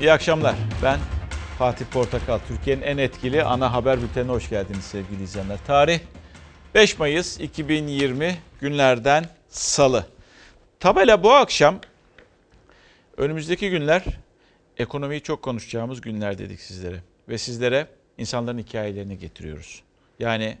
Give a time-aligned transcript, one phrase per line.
[0.00, 0.54] İyi akşamlar.
[0.82, 0.98] Ben
[1.58, 2.38] Fatih Portakal.
[2.48, 5.58] Türkiye'nin en etkili ana haber bültenine hoş geldiniz sevgili izleyenler.
[5.66, 6.00] Tarih
[6.74, 10.06] 5 Mayıs 2020 günlerden salı.
[10.80, 11.80] Tabela bu akşam
[13.16, 14.04] önümüzdeki günler
[14.76, 17.02] ekonomiyi çok konuşacağımız günler dedik sizlere.
[17.28, 17.86] Ve sizlere
[18.18, 19.82] insanların hikayelerini getiriyoruz.
[20.18, 20.58] Yani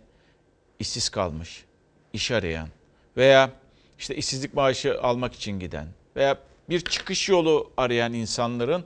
[0.78, 1.64] işsiz kalmış,
[2.12, 2.68] iş arayan
[3.16, 3.50] veya
[3.98, 5.86] işte işsizlik maaşı almak için giden
[6.16, 6.38] veya
[6.70, 8.84] bir çıkış yolu arayan insanların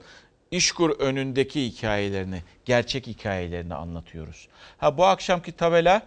[0.53, 4.47] İşkur önündeki hikayelerini, gerçek hikayelerini anlatıyoruz.
[4.77, 6.01] Ha bu akşamki tabela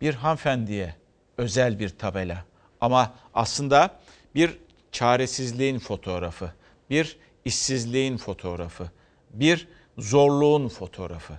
[0.00, 0.94] bir hanımefendiye
[1.38, 2.44] özel bir tabela.
[2.80, 4.00] Ama aslında
[4.34, 4.58] bir
[4.92, 6.52] çaresizliğin fotoğrafı,
[6.90, 8.90] bir işsizliğin fotoğrafı,
[9.30, 11.34] bir zorluğun fotoğrafı.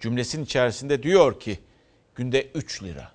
[0.00, 1.58] Cümlesinin içerisinde diyor ki
[2.14, 3.12] günde 3 lira.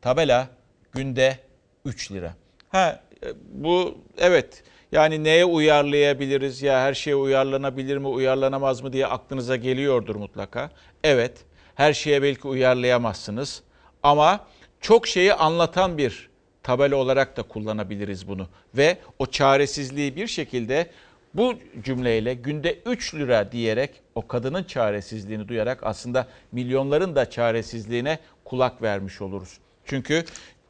[0.00, 0.48] Tabela
[0.92, 1.38] günde
[1.84, 2.34] 3 lira.
[2.68, 3.04] Ha
[3.52, 10.16] bu evet yani neye uyarlayabiliriz ya her şeye uyarlanabilir mi uyarlanamaz mı diye aklınıza geliyordur
[10.16, 10.70] mutlaka.
[11.04, 11.32] Evet
[11.74, 13.62] her şeye belki uyarlayamazsınız
[14.02, 14.46] ama
[14.80, 16.28] çok şeyi anlatan bir
[16.62, 18.48] tabela olarak da kullanabiliriz bunu.
[18.76, 20.90] Ve o çaresizliği bir şekilde
[21.34, 28.82] bu cümleyle günde 3 lira diyerek o kadının çaresizliğini duyarak aslında milyonların da çaresizliğine kulak
[28.82, 29.58] vermiş oluruz.
[29.84, 30.24] Çünkü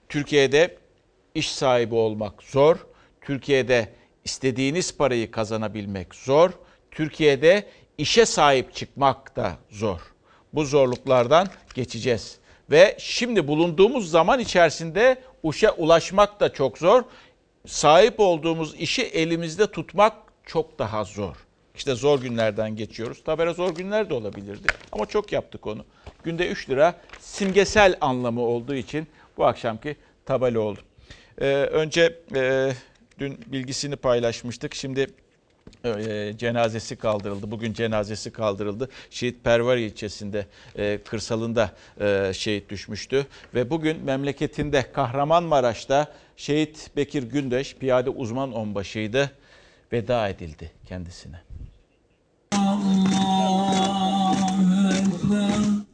[0.08, 0.76] Türkiye'de
[1.34, 2.86] iş sahibi olmak zor.
[3.20, 3.88] Türkiye'de
[4.28, 6.50] istediğiniz parayı kazanabilmek zor.
[6.90, 7.66] Türkiye'de
[7.98, 10.00] işe sahip çıkmak da zor.
[10.52, 12.38] Bu zorluklardan geçeceğiz.
[12.70, 17.02] Ve şimdi bulunduğumuz zaman içerisinde uşa ulaşmak da çok zor.
[17.66, 20.12] Sahip olduğumuz işi elimizde tutmak
[20.46, 21.36] çok daha zor.
[21.74, 23.24] İşte zor günlerden geçiyoruz.
[23.24, 25.84] Tabela zor günler de olabilirdi ama çok yaptık onu.
[26.24, 30.80] Günde 3 lira simgesel anlamı olduğu için bu akşamki tabela oldu.
[31.40, 32.72] Ee, önce e,
[33.18, 34.74] Dün bilgisini paylaşmıştık.
[34.74, 35.06] Şimdi
[35.84, 37.50] e, cenazesi kaldırıldı.
[37.50, 38.88] Bugün cenazesi kaldırıldı.
[39.10, 43.26] Şehit Pervari ilçesinde e, kırsalında e, şehit düşmüştü.
[43.54, 49.30] Ve bugün memleketinde Kahramanmaraş'ta şehit Bekir Gündeş piyade uzman onbaşıydı.
[49.92, 51.40] Veda edildi kendisine.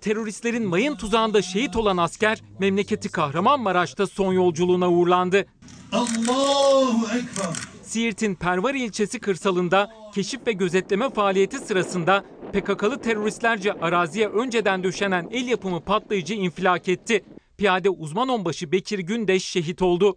[0.01, 5.47] Teröristlerin mayın tuzağında şehit olan asker memleketi Kahramanmaraş'ta son yolculuğuna uğurlandı.
[5.95, 7.55] Allahu Ekber.
[7.83, 15.49] Siirt'in Pervar ilçesi kırsalında keşif ve gözetleme faaliyeti sırasında PKK'lı teröristlerce araziye önceden döşenen el
[15.49, 17.25] yapımı patlayıcı infilak etti.
[17.59, 20.17] Piyade uzman onbaşı Bekir Gündeş şehit oldu.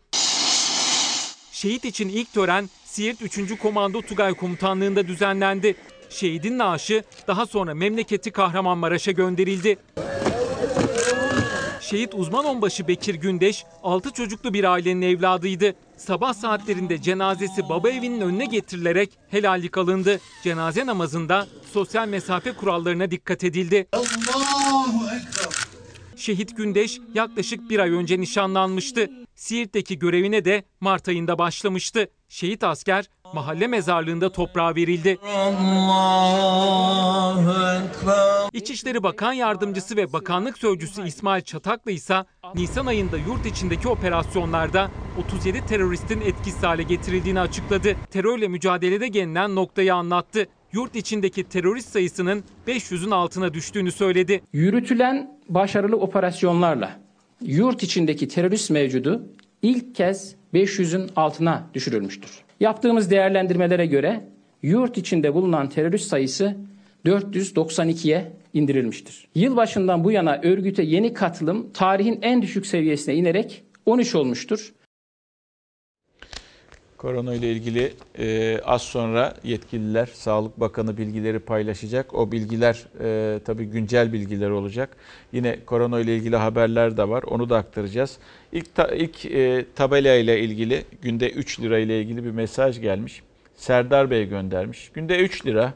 [1.52, 3.60] Şehit için ilk tören Siirt 3.
[3.60, 5.76] Komando Tugay Komutanlığı'nda düzenlendi.
[6.10, 9.78] Şehidin naaşı daha sonra memleketi Kahramanmaraş'a gönderildi.
[11.90, 15.76] Şehit uzman onbaşı Bekir Gündeş 6 çocuklu bir ailenin evladıydı.
[15.98, 20.20] Sabah saatlerinde cenazesi baba evinin önüne getirilerek helallik alındı.
[20.44, 23.88] Cenaze namazında sosyal mesafe kurallarına dikkat edildi.
[23.94, 25.68] Allahu Ekber.
[26.16, 29.10] Şehit Gündeş yaklaşık bir ay önce nişanlanmıştı.
[29.36, 32.10] Siirt'teki görevine de Mart ayında başlamıştı.
[32.30, 35.18] Şehit asker mahalle mezarlığında toprağa verildi.
[38.54, 42.24] İçişleri Bakan Yardımcısı ve Bakanlık Sözcüsü İsmail Çataklı ise
[42.56, 44.92] Nisan ayında yurt içindeki operasyonlarda
[45.26, 47.96] 37 teröristin etkisiz hale getirildiğini açıkladı.
[48.12, 50.48] Terörle mücadelede gelinen noktayı anlattı.
[50.74, 54.44] Yurt içindeki terörist sayısının 500'ün altına düştüğünü söyledi.
[54.54, 57.00] Yürütülen başarılı operasyonlarla
[57.42, 59.24] yurt içindeki terörist mevcudu
[59.62, 62.47] ilk kez 500'ün altına düşürülmüştür.
[62.60, 64.22] Yaptığımız değerlendirmelere göre
[64.62, 66.56] yurt içinde bulunan terörist sayısı
[67.06, 69.28] 492'ye indirilmiştir.
[69.36, 74.74] Yılbaşından bu yana örgüte yeni katılım tarihin en düşük seviyesine inerek 13 olmuştur.
[76.98, 82.14] Korona ile ilgili e, az sonra yetkililer, Sağlık Bakanı bilgileri paylaşacak.
[82.14, 84.98] O bilgiler e, tabii güncel bilgiler olacak.
[85.32, 87.24] Yine korona ile ilgili haberler de var.
[87.24, 88.18] Onu da aktaracağız.
[88.52, 93.22] İlk, ta, ilk e, tabela ile ilgili günde 3 lira ile ilgili bir mesaj gelmiş.
[93.56, 94.90] Serdar Bey göndermiş.
[94.94, 95.74] Günde 3 lira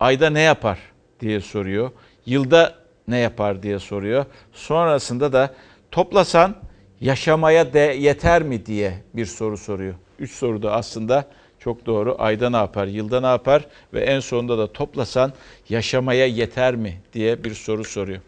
[0.00, 0.78] ayda ne yapar
[1.20, 1.90] diye soruyor.
[2.26, 2.74] Yılda
[3.08, 4.24] ne yapar diye soruyor.
[4.52, 5.54] Sonrasında da
[5.90, 6.56] toplasan
[7.00, 9.94] yaşamaya de yeter mi diye bir soru soruyor.
[10.18, 11.24] Üç soruda aslında
[11.58, 12.16] çok doğru.
[12.18, 15.32] Ayda ne yapar, yılda ne yapar ve en sonunda da toplasan
[15.68, 18.20] yaşamaya yeter mi diye bir soru soruyor.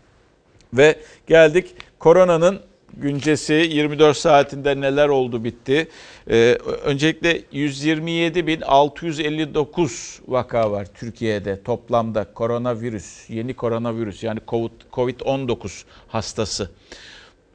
[0.75, 2.61] Ve geldik koronanın
[2.97, 5.89] güncesi 24 saatinde neler oldu bitti.
[6.31, 14.41] Ee, öncelikle 127.659 vaka var Türkiye'de toplamda koronavirüs, yeni koronavirüs yani
[14.93, 16.71] COVID-19 hastası.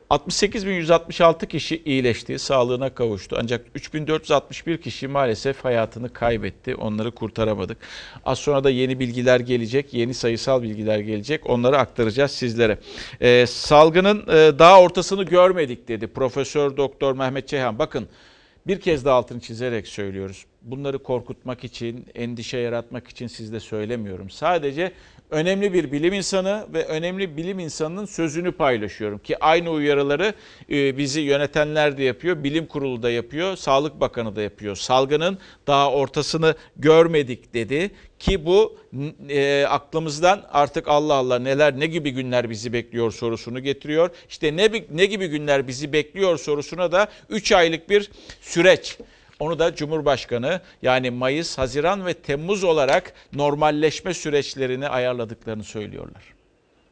[0.09, 3.37] 68.166 kişi iyileşti, sağlığına kavuştu.
[3.39, 6.75] Ancak 3.461 kişi maalesef hayatını kaybetti.
[6.75, 7.77] Onları kurtaramadık.
[8.25, 11.49] Az sonra da yeni bilgiler gelecek, yeni sayısal bilgiler gelecek.
[11.49, 12.77] Onları aktaracağız sizlere.
[13.21, 17.79] Ee, salgının e, daha ortasını görmedik dedi Profesör Doktor Mehmet Ceyhan.
[17.79, 18.07] Bakın
[18.67, 20.45] bir kez daha altını çizerek söylüyoruz.
[20.61, 24.29] Bunları korkutmak için, endişe yaratmak için sizde söylemiyorum.
[24.29, 24.91] Sadece
[25.30, 30.33] önemli bir bilim insanı ve önemli bilim insanının sözünü paylaşıyorum ki aynı uyarıları
[30.69, 34.75] e, bizi yönetenler de yapıyor, bilim kurulu da yapıyor, Sağlık Bakanı da yapıyor.
[34.75, 35.38] Salgının
[35.68, 38.77] daha ortasını görmedik dedi ki bu
[39.30, 44.10] e, aklımızdan artık Allah Allah neler ne gibi günler bizi bekliyor sorusunu getiriyor.
[44.30, 48.12] İşte ne ne gibi günler bizi bekliyor sorusuna da 3 aylık bir
[48.42, 48.98] süreç.
[49.39, 56.23] Onu da Cumhurbaşkanı yani Mayıs, Haziran ve Temmuz olarak normalleşme süreçlerini ayarladıklarını söylüyorlar.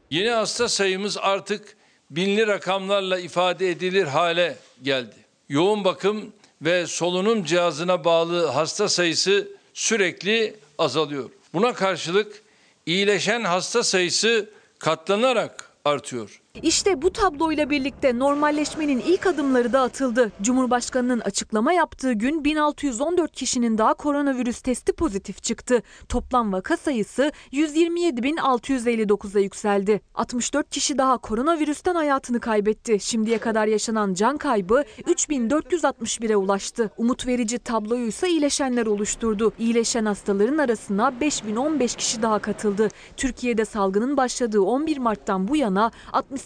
[0.10, 1.78] Yeni hasta sayımız artık
[2.10, 5.16] binli rakamlarla ifade edilir hale geldi.
[5.50, 11.30] Yoğun bakım ve solunum cihazına bağlı hasta sayısı sürekli azalıyor.
[11.54, 12.44] Buna karşılık
[12.86, 14.50] iyileşen hasta sayısı
[14.80, 16.43] katlanarak artıyor.
[16.62, 20.32] İşte bu tabloyla birlikte normalleşmenin ilk adımları da atıldı.
[20.42, 25.84] Cumhurbaşkanının açıklama yaptığı gün 1614 kişinin daha koronavirüs testi pozitif çıktı.
[26.10, 30.02] Toplam vaka sayısı 127.659'a yükseldi.
[30.16, 33.00] 64 kişi daha koronavirüsten hayatını kaybetti.
[33.00, 36.92] Şimdiye kadar yaşanan can kaybı 3461'e ulaştı.
[36.98, 39.54] Umut verici tabloyu ise iyileşenler oluşturdu.
[39.60, 42.88] İyileşen hastaların arasına 5015 kişi daha katıldı.
[43.18, 45.92] Türkiye'de salgının başladığı 11 Mart'tan bu yana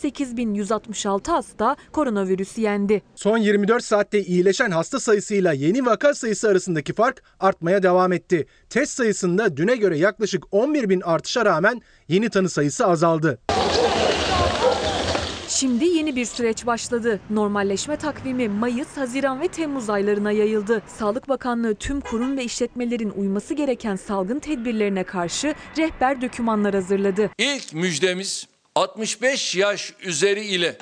[0.03, 3.01] 68.166 hasta koronavirüsü yendi.
[3.15, 8.47] Son 24 saatte iyileşen hasta sayısıyla yeni vaka sayısı arasındaki fark artmaya devam etti.
[8.69, 13.39] Test sayısında düne göre yaklaşık 11 bin artışa rağmen yeni tanı sayısı azaldı.
[15.49, 17.19] Şimdi yeni bir süreç başladı.
[17.29, 20.81] Normalleşme takvimi Mayıs, Haziran ve Temmuz aylarına yayıldı.
[20.88, 27.29] Sağlık Bakanlığı tüm kurum ve işletmelerin uyması gereken salgın tedbirlerine karşı rehber dokümanlar hazırladı.
[27.38, 28.47] İlk müjdemiz
[28.77, 30.77] 65 yaş üzeri ile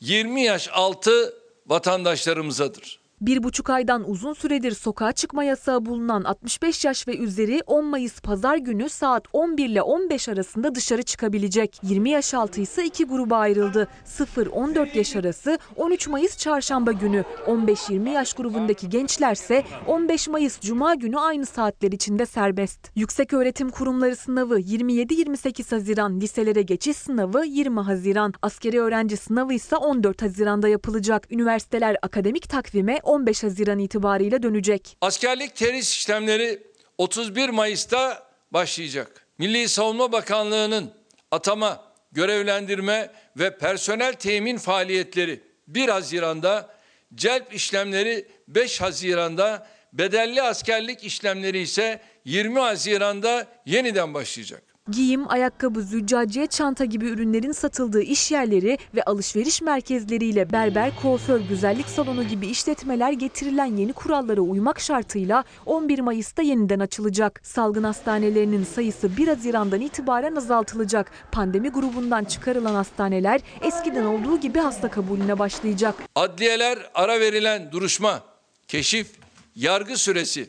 [0.00, 1.34] 20 yaş altı
[1.66, 3.00] vatandaşlarımızadır.
[3.22, 8.20] Bir buçuk aydan uzun süredir sokağa çıkma yasağı bulunan 65 yaş ve üzeri 10 Mayıs
[8.20, 11.80] pazar günü saat 11 ile 15 arasında dışarı çıkabilecek.
[11.82, 13.88] 20 yaş altı ise iki gruba ayrıldı.
[14.06, 17.24] 0-14 yaş arası 13 Mayıs çarşamba günü.
[17.46, 22.90] 15-20 yaş grubundaki gençlerse 15 Mayıs cuma günü aynı saatler içinde serbest.
[22.94, 29.76] Yüksek öğretim kurumları sınavı 27-28 Haziran, liselere geçiş sınavı 20 Haziran, askeri öğrenci sınavı ise
[29.76, 31.32] 14 Haziran'da yapılacak.
[31.32, 34.96] Üniversiteler akademik takvime 15 Haziran itibariyle dönecek.
[35.00, 36.62] Askerlik terhis işlemleri
[36.98, 39.26] 31 Mayıs'ta başlayacak.
[39.38, 40.92] Milli Savunma Bakanlığı'nın
[41.30, 46.74] atama, görevlendirme ve personel temin faaliyetleri 1 Haziran'da,
[47.14, 54.62] celp işlemleri 5 Haziran'da, bedelli askerlik işlemleri ise 20 Haziran'da yeniden başlayacak.
[54.90, 61.86] Giyim, ayakkabı, züccaciye, çanta gibi ürünlerin satıldığı iş yerleri ve alışveriş merkezleriyle berber, kuaför, güzellik
[61.86, 67.40] salonu gibi işletmeler getirilen yeni kurallara uymak şartıyla 11 Mayıs'ta yeniden açılacak.
[67.44, 71.10] Salgın hastanelerinin sayısı 1 Haziran'dan itibaren azaltılacak.
[71.32, 75.94] Pandemi grubundan çıkarılan hastaneler eskiden olduğu gibi hasta kabulüne başlayacak.
[76.14, 78.22] Adliyeler ara verilen duruşma,
[78.68, 79.10] keşif,
[79.56, 80.48] yargı süresi,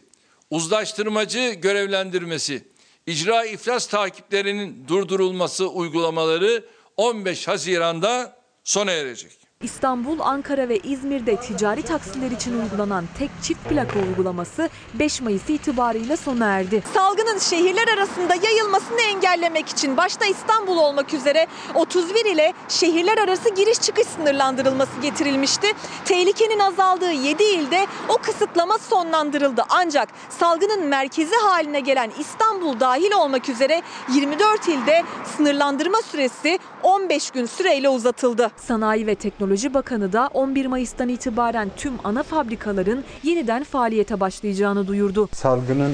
[0.49, 2.72] uzlaştırmacı görevlendirmesi,
[3.07, 6.65] icra iflas takiplerinin durdurulması uygulamaları
[6.97, 9.42] 15 Haziran'da sona erecek.
[9.63, 16.17] İstanbul, Ankara ve İzmir'de ticari taksiler için uygulanan tek çift plaka uygulaması 5 Mayıs itibariyle
[16.17, 16.83] sona erdi.
[16.93, 23.79] Salgının şehirler arasında yayılmasını engellemek için başta İstanbul olmak üzere 31 ile şehirler arası giriş
[23.81, 25.67] çıkış sınırlandırılması getirilmişti.
[26.05, 29.63] Tehlikenin azaldığı 7 ilde o kısıtlama sonlandırıldı.
[29.69, 33.81] Ancak salgının merkezi haline gelen İstanbul dahil olmak üzere
[34.13, 35.03] 24 ilde
[35.37, 38.51] sınırlandırma süresi 15 gün süreyle uzatıldı.
[38.55, 45.29] Sanayi ve Teknoloji Bakanı da 11 Mayıs'tan itibaren tüm ana fabrikaların yeniden faaliyete başlayacağını duyurdu.
[45.31, 45.91] Salgının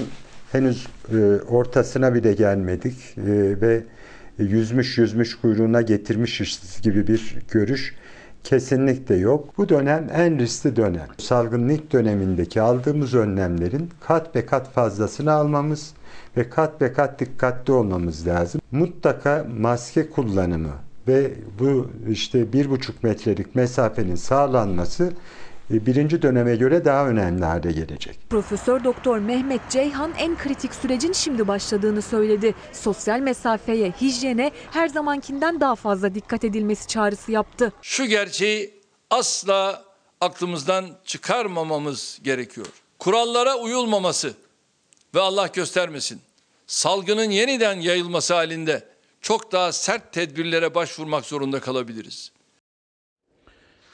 [0.51, 1.18] henüz e,
[1.50, 3.22] ortasına bile gelmedik e,
[3.62, 3.84] ve
[4.38, 7.96] yüzmüş yüzmüş kuyruğuna getirmişiz gibi bir görüş
[8.44, 9.58] kesinlikle yok.
[9.58, 11.08] Bu dönem en riskli dönem.
[11.18, 15.94] Salgının ilk dönemindeki aldığımız önlemlerin kat be kat fazlasını almamız
[16.38, 18.62] ve kat be kat dikkatli olmamız lazım.
[18.72, 25.13] Mutlaka maske kullanımı ve bu işte bir buçuk metrelik mesafenin sağlanması
[25.74, 28.20] e, birinci döneme göre daha önemli hale gelecek.
[28.30, 32.56] Profesör Doktor Mehmet Ceyhan en kritik sürecin şimdi başladığını söyledi.
[32.72, 37.74] Sosyal mesafeye, hijyene her zamankinden daha fazla dikkat edilmesi çağrısı yaptı.
[37.82, 38.74] Şu gerçeği
[39.10, 39.84] asla
[40.22, 42.68] aklımızdan çıkarmamamız gerekiyor.
[43.00, 44.34] Kurallara uyulmaması
[45.16, 46.22] ve Allah göstermesin
[46.68, 48.88] salgının yeniden yayılması halinde
[49.22, 52.32] çok daha sert tedbirlere başvurmak zorunda kalabiliriz.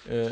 [0.10, 0.27] Ee,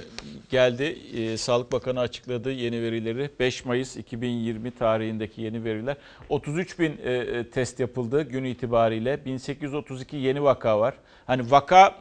[0.50, 0.84] geldi.
[1.14, 3.30] Ee, Sağlık Bakanı açıkladı yeni verileri.
[3.40, 5.98] 5 Mayıs 2020 tarihindeki yeni veriler.
[6.30, 9.26] 33 bin e, e, test yapıldı gün itibariyle.
[9.26, 10.96] 1832 yeni vaka var.
[11.26, 11.96] Hani vaka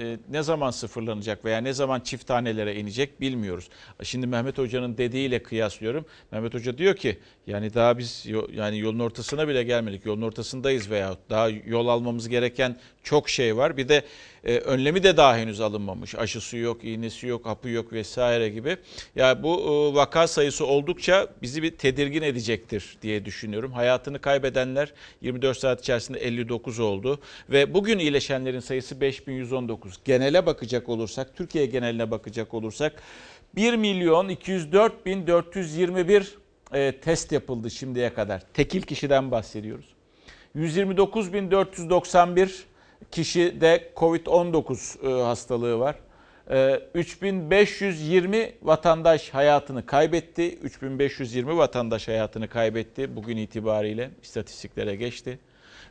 [0.00, 3.68] e, ne zaman sıfırlanacak veya ne zaman çift tanelere inecek bilmiyoruz.
[4.02, 6.06] Şimdi Mehmet Hoca'nın dediğiyle kıyaslıyorum.
[6.30, 10.06] Mehmet Hoca diyor ki yani daha biz yani yolun ortasına bile gelmedik.
[10.06, 13.76] Yolun ortasındayız veya daha yol almamız gereken çok şey var.
[13.76, 14.02] Bir de
[14.44, 16.14] e, önlemi de daha henüz alınmamış.
[16.14, 18.76] Aşısı yok, iğnesi yok, hapı yok vesaire gibi.
[19.16, 23.72] Ya bu e, vaka sayısı oldukça bizi bir tedirgin edecektir diye düşünüyorum.
[23.72, 29.00] Hayatını kaybedenler 24 saat içerisinde 59 oldu ve bugün iyileşenlerin sayısı
[29.68, 30.00] 5119.
[30.04, 33.02] Genele bakacak olursak, Türkiye geneline bakacak olursak
[33.56, 36.38] 1 milyon 204 bin 421
[36.72, 38.42] e, test yapıldı şimdiye kadar.
[38.54, 39.86] Tekil kişiden bahsediyoruz.
[40.56, 42.48] 129.491
[43.10, 45.96] kişide Covid-19 e, hastalığı var.
[46.50, 50.58] E, 3520 vatandaş hayatını kaybetti.
[50.58, 55.38] 3520 vatandaş hayatını kaybetti bugün itibariyle istatistiklere geçti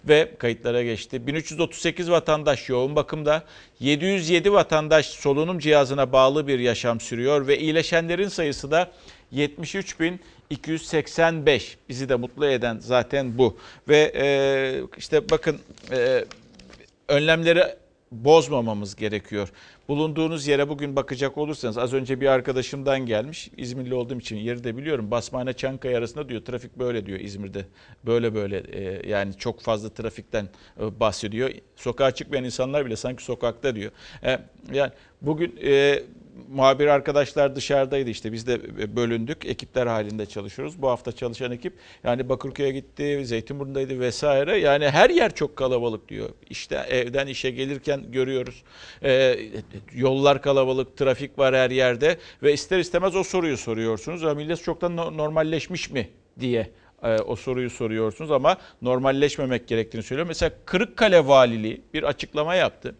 [0.08, 1.28] ve kayıtlara geçti.
[1.28, 3.44] 1338 vatandaş yoğun bakımda,
[3.80, 8.92] 707 vatandaş solunum cihazına bağlı bir yaşam sürüyor ve iyileşenlerin sayısı da
[9.34, 11.76] 73.285.
[11.90, 13.58] Bizi de mutlu eden zaten bu.
[13.88, 14.26] Ve e,
[14.98, 15.60] işte bakın
[15.92, 16.26] e,
[17.08, 17.64] önlemleri
[18.14, 19.50] bozmamamız gerekiyor.
[19.88, 23.50] Bulunduğunuz yere bugün bakacak olursanız az önce bir arkadaşımdan gelmiş.
[23.58, 25.12] İzmirli olduğum için yeri de biliyorum.
[25.12, 27.66] Basmane Çankaya arasında diyor trafik böyle diyor İzmir'de.
[28.06, 31.52] Böyle böyle e, yani çok fazla trafikten e, bahsediyor.
[31.76, 33.92] Sokağa çıkmayan insanlar bile sanki sokakta diyor.
[34.24, 34.40] E,
[34.74, 34.92] yani
[35.22, 36.04] bugün e,
[36.50, 40.82] muhabir arkadaşlar dışarıdaydı işte biz de bölündük ekipler halinde çalışıyoruz.
[40.82, 41.74] Bu hafta çalışan ekip
[42.04, 44.58] yani Bakırköy'e gitti, Zeytinburnu'ndaydı vesaire.
[44.58, 46.30] Yani her yer çok kalabalık diyor.
[46.50, 48.64] İşte evden işe gelirken görüyoruz.
[49.04, 49.40] Ee,
[49.94, 54.22] yollar kalabalık, trafik var her yerde ve ister istemez o soruyu soruyorsunuz.
[54.22, 56.10] Ya millet çoktan no- normalleşmiş mi
[56.40, 56.70] diye
[57.04, 60.28] e, o soruyu soruyorsunuz ama normalleşmemek gerektiğini söylüyor.
[60.28, 62.96] Mesela Kırıkkale Valiliği bir açıklama yaptı.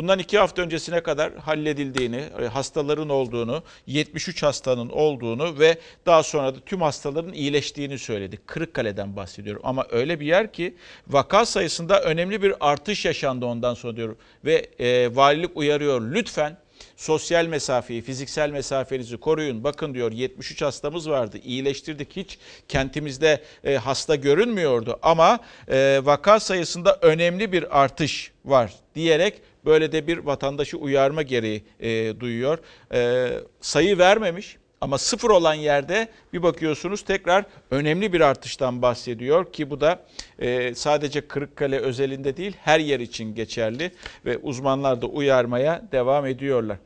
[0.00, 6.54] Bundan iki hafta öncesine kadar halledildiğini, e, hastaların olduğunu, 73 hastanın olduğunu ve daha sonra
[6.54, 8.38] da tüm hastaların iyileştiğini söyledi.
[8.46, 10.74] Kırıkkale'den bahsediyorum ama öyle bir yer ki
[11.08, 14.18] vaka sayısında önemli bir artış yaşandı ondan sonra diyorum.
[14.44, 16.56] Ve e, valilik uyarıyor lütfen
[17.00, 19.64] sosyal mesafeyi, fiziksel mesafenizi koruyun.
[19.64, 21.38] Bakın diyor 73 hastamız vardı.
[21.44, 22.16] iyileştirdik.
[22.16, 22.38] Hiç
[22.68, 25.38] kentimizde e, hasta görünmüyordu ama
[25.68, 32.20] e, vaka sayısında önemli bir artış var diyerek böyle de bir vatandaşı uyarma gereği e,
[32.20, 32.58] duyuyor.
[32.94, 33.30] E,
[33.60, 39.80] sayı vermemiş ama sıfır olan yerde bir bakıyorsunuz tekrar önemli bir artıştan bahsediyor ki bu
[39.80, 40.02] da
[40.38, 43.92] e, sadece Kırıkkale özelinde değil her yer için geçerli
[44.24, 46.78] ve uzmanlar da uyarmaya devam ediyorlar.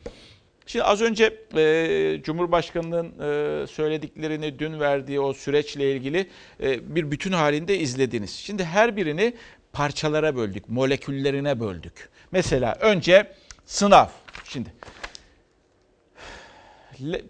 [0.67, 6.27] Şimdi az önce e, Cumhurbaşkanı'nın e, söylediklerini dün verdiği o süreçle ilgili
[6.63, 8.31] e, bir bütün halinde izlediniz.
[8.31, 9.35] Şimdi her birini
[9.73, 12.09] parçalara böldük, moleküllerine böldük.
[12.33, 13.33] Mesela önce
[13.65, 14.07] sınav.
[14.45, 14.73] Şimdi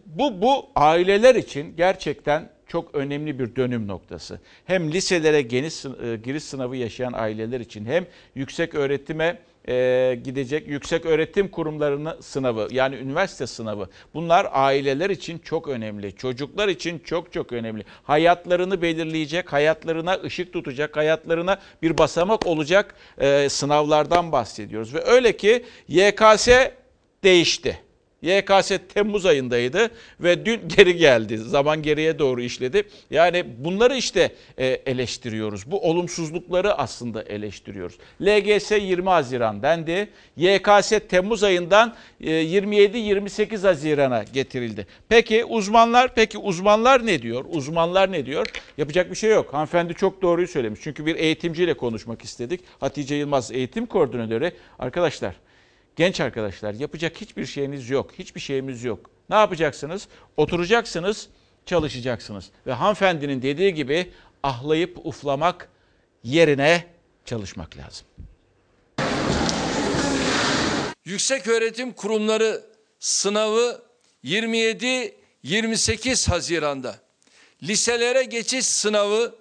[0.06, 4.40] bu bu aileler için gerçekten çok önemli bir dönüm noktası.
[4.64, 11.06] Hem liselere geniş e, giriş sınavı yaşayan aileler için hem yüksek öğretime e, gidecek yüksek
[11.06, 13.88] öğretim kurumlarının sınavı yani üniversite sınavı.
[14.14, 16.16] Bunlar aileler için çok önemli.
[16.16, 17.84] Çocuklar için çok çok önemli.
[18.02, 24.94] Hayatlarını belirleyecek, hayatlarına ışık tutacak, hayatlarına bir basamak olacak e, sınavlardan bahsediyoruz.
[24.94, 26.48] Ve öyle ki YKS
[27.24, 27.80] değişti.
[28.24, 29.90] YKS Temmuz ayındaydı
[30.20, 31.38] ve dün geri geldi.
[31.38, 32.82] Zaman geriye doğru işledi.
[33.10, 35.70] Yani bunları işte e, eleştiriyoruz.
[35.70, 37.98] Bu olumsuzlukları aslında eleştiriyoruz.
[38.22, 40.08] LGS 20 Haziran dendi.
[40.36, 44.86] YKS Temmuz ayından e, 27-28 Haziran'a getirildi.
[45.08, 47.44] Peki uzmanlar peki uzmanlar ne diyor?
[47.48, 48.46] Uzmanlar ne diyor?
[48.78, 49.54] Yapacak bir şey yok.
[49.54, 50.80] Hanımefendi çok doğruyu söylemiş.
[50.82, 52.60] Çünkü bir eğitimciyle konuşmak istedik.
[52.80, 54.52] Hatice Yılmaz eğitim koordinatörü.
[54.78, 55.34] Arkadaşlar
[55.96, 58.12] Genç arkadaşlar yapacak hiçbir şeyiniz yok.
[58.18, 59.10] Hiçbir şeyimiz yok.
[59.30, 60.08] Ne yapacaksınız?
[60.36, 61.28] Oturacaksınız,
[61.66, 62.50] çalışacaksınız.
[62.66, 65.68] Ve hanımefendinin dediği gibi ahlayıp uflamak
[66.24, 66.86] yerine
[67.24, 68.06] çalışmak lazım.
[71.04, 72.62] Yüksek Öğretim Kurumları
[72.98, 73.82] sınavı
[74.24, 76.96] 27-28 Haziran'da.
[77.62, 79.34] Liselere geçiş sınavı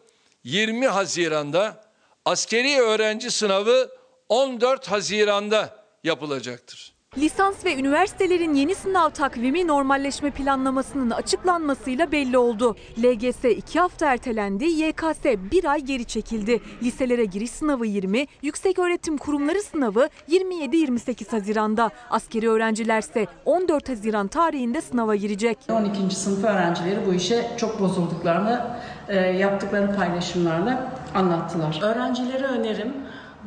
[0.43, 1.83] 20 Haziran'da.
[2.25, 3.89] Askeri öğrenci sınavı
[4.29, 6.93] 14 Haziran'da yapılacaktır.
[7.17, 12.75] Lisans ve üniversitelerin yeni sınav takvimi normalleşme planlamasının açıklanmasıyla belli oldu.
[13.03, 16.62] LGS 2 hafta ertelendi, YKS 1 ay geri çekildi.
[16.83, 21.89] Liselere giriş sınavı 20, yükseköğretim kurumları sınavı 27-28 Haziran'da.
[22.10, 25.57] Askeri öğrencilerse 14 Haziran tarihinde sınava girecek.
[25.69, 26.15] 12.
[26.15, 31.79] sınıf öğrencileri bu işe çok bozulduklarını e, yaptıkları paylaşımlarla anlattılar.
[31.81, 32.93] Öğrencilere önerim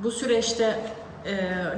[0.03, 0.81] bu süreçte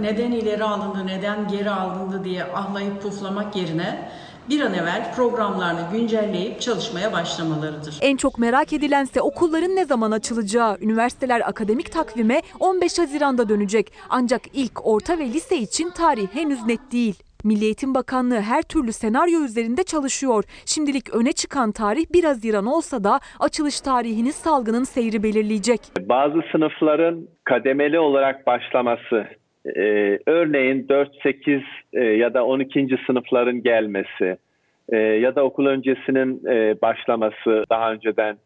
[0.00, 4.08] neden ileri alındı, neden geri alındı diye ahlayıp puflamak yerine
[4.48, 7.98] bir an evvel programlarını güncelleyip çalışmaya başlamalarıdır.
[8.00, 10.78] En çok merak edilense okulların ne zaman açılacağı.
[10.80, 13.92] Üniversiteler akademik takvime 15 Haziran'da dönecek.
[14.10, 17.22] Ancak ilk orta ve lise için tarih henüz net değil.
[17.44, 20.44] Milli Eğitim Bakanlığı her türlü senaryo üzerinde çalışıyor.
[20.66, 25.80] Şimdilik öne çıkan tarih 1 Haziran olsa da açılış tarihini salgının seyri belirleyecek.
[26.00, 29.26] Bazı sınıfların kademeli olarak başlaması,
[29.76, 32.98] e, örneğin 4-8 e, ya da 12.
[33.06, 34.36] sınıfların gelmesi
[34.88, 38.36] e, ya da okul öncesinin e, başlaması daha önceden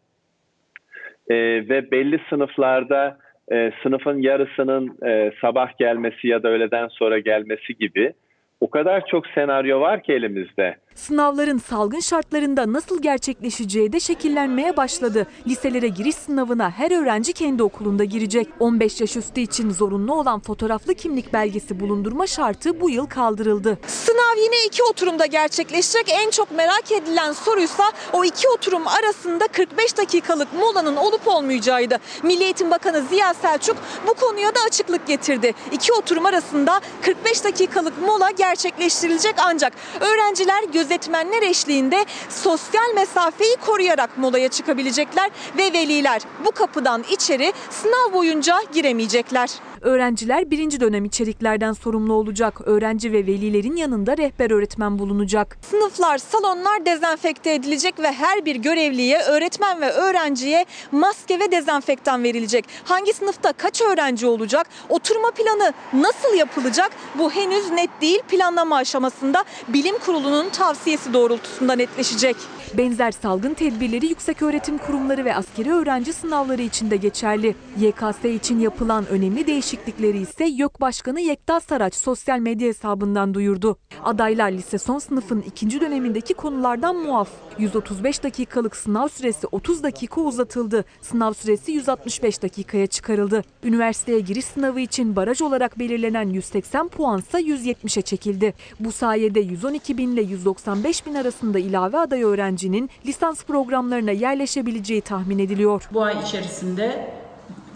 [1.29, 1.35] e,
[1.69, 3.17] ve belli sınıflarda
[3.51, 8.13] e, sınıfın yarısının e, sabah gelmesi ya da öğleden sonra gelmesi gibi
[8.61, 10.75] o kadar çok senaryo var ki elimizde.
[10.95, 15.27] Sınavların salgın şartlarında nasıl gerçekleşeceği de şekillenmeye başladı.
[15.47, 18.47] Liselere giriş sınavına her öğrenci kendi okulunda girecek.
[18.59, 23.77] 15 yaş üstü için zorunlu olan fotoğraflı kimlik belgesi bulundurma şartı bu yıl kaldırıldı.
[23.87, 26.05] Sınav yine iki oturumda gerçekleşecek.
[26.09, 27.83] En çok merak edilen soruysa
[28.13, 31.99] o iki oturum arasında 45 dakikalık molanın olup olmayacağıydı.
[32.23, 35.53] Milli Eğitim Bakanı Ziya Selçuk bu konuya da açıklık getirdi.
[35.71, 44.49] İki oturum arasında 45 dakikalık mola gerçekleştirilecek ancak öğrenciler gözetmenler eşliğinde sosyal mesafeyi koruyarak molaya
[44.49, 49.49] çıkabilecekler ve veliler bu kapıdan içeri sınav boyunca giremeyecekler.
[49.83, 52.61] Öğrenciler birinci dönem içeriklerden sorumlu olacak.
[52.65, 55.57] Öğrenci ve velilerin yanında rehber öğretmen bulunacak.
[55.69, 62.65] Sınıflar, salonlar dezenfekte edilecek ve her bir görevliye, öğretmen ve öğrenciye maske ve dezenfektan verilecek.
[62.83, 64.67] Hangi sınıfta kaç öğrenci olacak?
[64.89, 66.91] Oturma planı nasıl yapılacak?
[67.19, 68.19] Bu henüz net değil.
[68.27, 72.35] Planlama aşamasında bilim kurulunun tavsiyesi doğrultusunda netleşecek.
[72.73, 77.55] Benzer salgın tedbirleri yükseköğretim kurumları ve askeri öğrenci sınavları için de geçerli.
[77.79, 83.77] YKS için yapılan önemli değişiklikleri ise YÖK Başkanı Yekta Saraç sosyal medya hesabından duyurdu.
[84.03, 87.29] Adaylar lise son sınıfın ikinci dönemindeki konulardan muaf.
[87.57, 90.85] 135 dakikalık sınav süresi 30 dakika uzatıldı.
[91.01, 93.43] Sınav süresi 165 dakikaya çıkarıldı.
[93.63, 98.53] Üniversiteye giriş sınavı için baraj olarak belirlenen 180 puansa 170'e çekildi.
[98.79, 105.39] Bu sayede 112 bin ile 195 bin arasında ilave aday öğrencinin lisans programlarına yerleşebileceği tahmin
[105.39, 105.89] ediliyor.
[105.93, 107.22] Bu ay içerisinde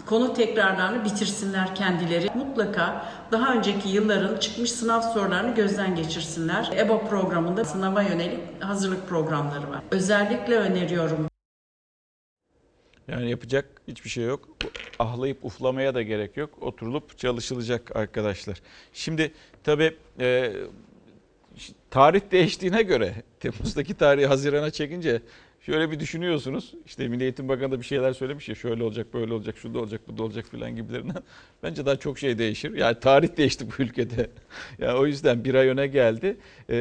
[0.08, 2.30] konu tekrarlarını bitirsinler kendileri.
[2.34, 6.70] Mutlaka daha önceki yılların çıkmış sınav sorularını gözden geçirsinler.
[6.76, 9.82] EBA programında sınava yönelik hazırlık programları var.
[9.90, 11.28] Özellikle öneriyorum
[13.08, 14.48] Yani yapacak hiçbir şey yok.
[14.98, 16.62] Ahlayıp uflamaya da gerek yok.
[16.62, 18.62] Oturulup çalışılacak arkadaşlar.
[18.92, 19.32] Şimdi
[19.64, 20.52] tabii e,
[21.90, 25.22] tarih değiştiğine göre Temmuz'daki tarihi Haziran'a çekince
[25.68, 26.74] şöyle bir düşünüyorsunuz.
[26.86, 29.78] İşte Milli Eğitim Bakanı da bir şeyler söylemiş ya şöyle olacak böyle olacak şu da
[29.78, 31.22] olacak bu da olacak filan gibilerinden.
[31.62, 32.74] Bence daha çok şey değişir.
[32.74, 34.30] Yani tarih değişti bu ülkede.
[34.78, 36.36] Yani o yüzden bir ay öne geldi.
[36.70, 36.76] Ee,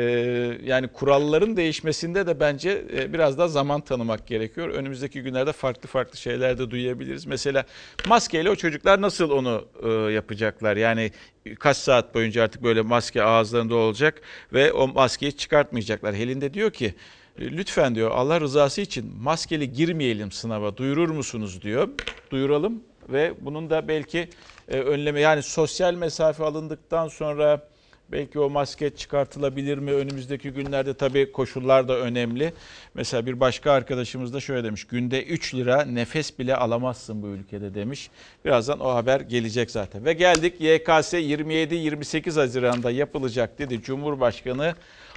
[0.64, 4.70] yani kuralların değişmesinde de bence e, biraz daha zaman tanımak gerekiyor.
[4.70, 7.26] Önümüzdeki günlerde farklı farklı şeyler de duyabiliriz.
[7.26, 7.66] Mesela
[8.08, 10.78] maskeyle o çocuklar nasıl onu e, yapacaklar?
[10.78, 11.12] Yani
[11.60, 14.22] kaç saat boyunca artık böyle maske ağızlarında olacak
[14.54, 16.16] ve o maskeyi çıkartmayacaklar.
[16.16, 16.94] Helin de diyor ki
[17.40, 21.90] lütfen diyor Allah rızası için maskeli girmeyelim sınava duyurur musunuz diyor.
[22.32, 24.30] Duyuralım ve bunun da belki
[24.68, 27.68] e, önleme yani sosyal mesafe alındıktan sonra
[28.12, 29.92] belki o maske çıkartılabilir mi?
[29.92, 32.54] Önümüzdeki günlerde tabii koşullar da önemli.
[32.94, 34.84] Mesela bir başka arkadaşımız da şöyle demiş.
[34.84, 38.10] Günde 3 lira nefes bile alamazsın bu ülkede demiş.
[38.46, 40.06] Birazdan o haber gelecek zaten.
[40.06, 44.76] Ve geldik YKS 27-28 Haziran'da yapılacak dedi Cumhurbaşkanı.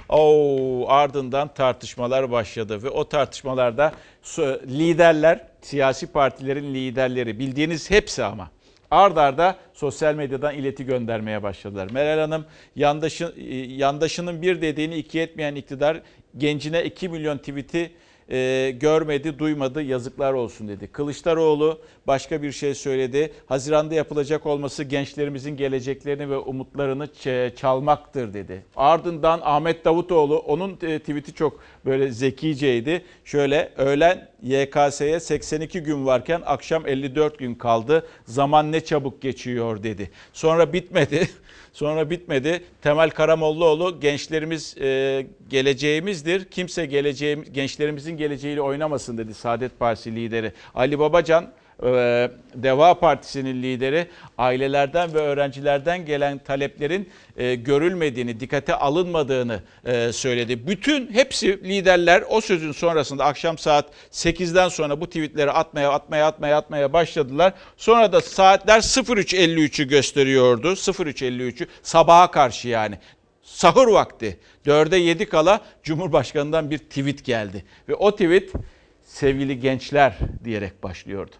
[0.09, 3.93] Oo, ardından tartışmalar başladı ve o tartışmalarda
[4.67, 8.49] liderler, siyasi partilerin liderleri bildiğiniz hepsi ama
[8.91, 11.91] ard arda sosyal medyadan ileti göndermeye başladılar.
[11.91, 13.33] Meral Hanım yandaşı,
[13.67, 16.01] yandaşının bir dediğini iki etmeyen iktidar
[16.37, 17.91] gencine 2 milyon tweet'i
[18.31, 20.87] e, görmedi, duymadı, yazıklar olsun dedi.
[20.87, 23.33] Kılıçdaroğlu başka bir şey söyledi.
[23.45, 27.07] Haziranda yapılacak olması gençlerimizin geleceklerini ve umutlarını
[27.55, 28.63] çalmaktır dedi.
[28.75, 33.01] Ardından Ahmet Davutoğlu, onun tweet'i çok böyle zekiceydi.
[33.25, 38.07] Şöyle öğlen YKS'ye 82 gün varken akşam 54 gün kaldı.
[38.25, 40.11] Zaman ne çabuk geçiyor dedi.
[40.33, 41.29] Sonra bitmedi.
[41.73, 42.63] Sonra bitmedi.
[42.81, 46.45] Temel Karamollaoğlu gençlerimiz e, geleceğimizdir.
[46.45, 50.51] Kimse geleceğim gençlerimizin geleceğiyle oynamasın dedi Saadet Partisi lideri.
[50.75, 51.51] Ali Babacan
[52.53, 60.67] Deva Partisi'nin lideri ailelerden ve öğrencilerden gelen taleplerin e, görülmediğini, dikkate alınmadığını e, söyledi.
[60.67, 66.57] Bütün hepsi liderler o sözün sonrasında akşam saat 8'den sonra bu tweetleri atmaya atmaya atmaya
[66.57, 67.53] atmaya başladılar.
[67.77, 70.67] Sonra da saatler 03.53'ü gösteriyordu.
[70.73, 72.97] 03.53'ü sabaha karşı yani.
[73.43, 77.65] Sahur vakti 4'e 7 kala Cumhurbaşkanı'ndan bir tweet geldi.
[77.89, 78.51] Ve o tweet
[79.03, 81.35] sevgili gençler diyerek başlıyordu.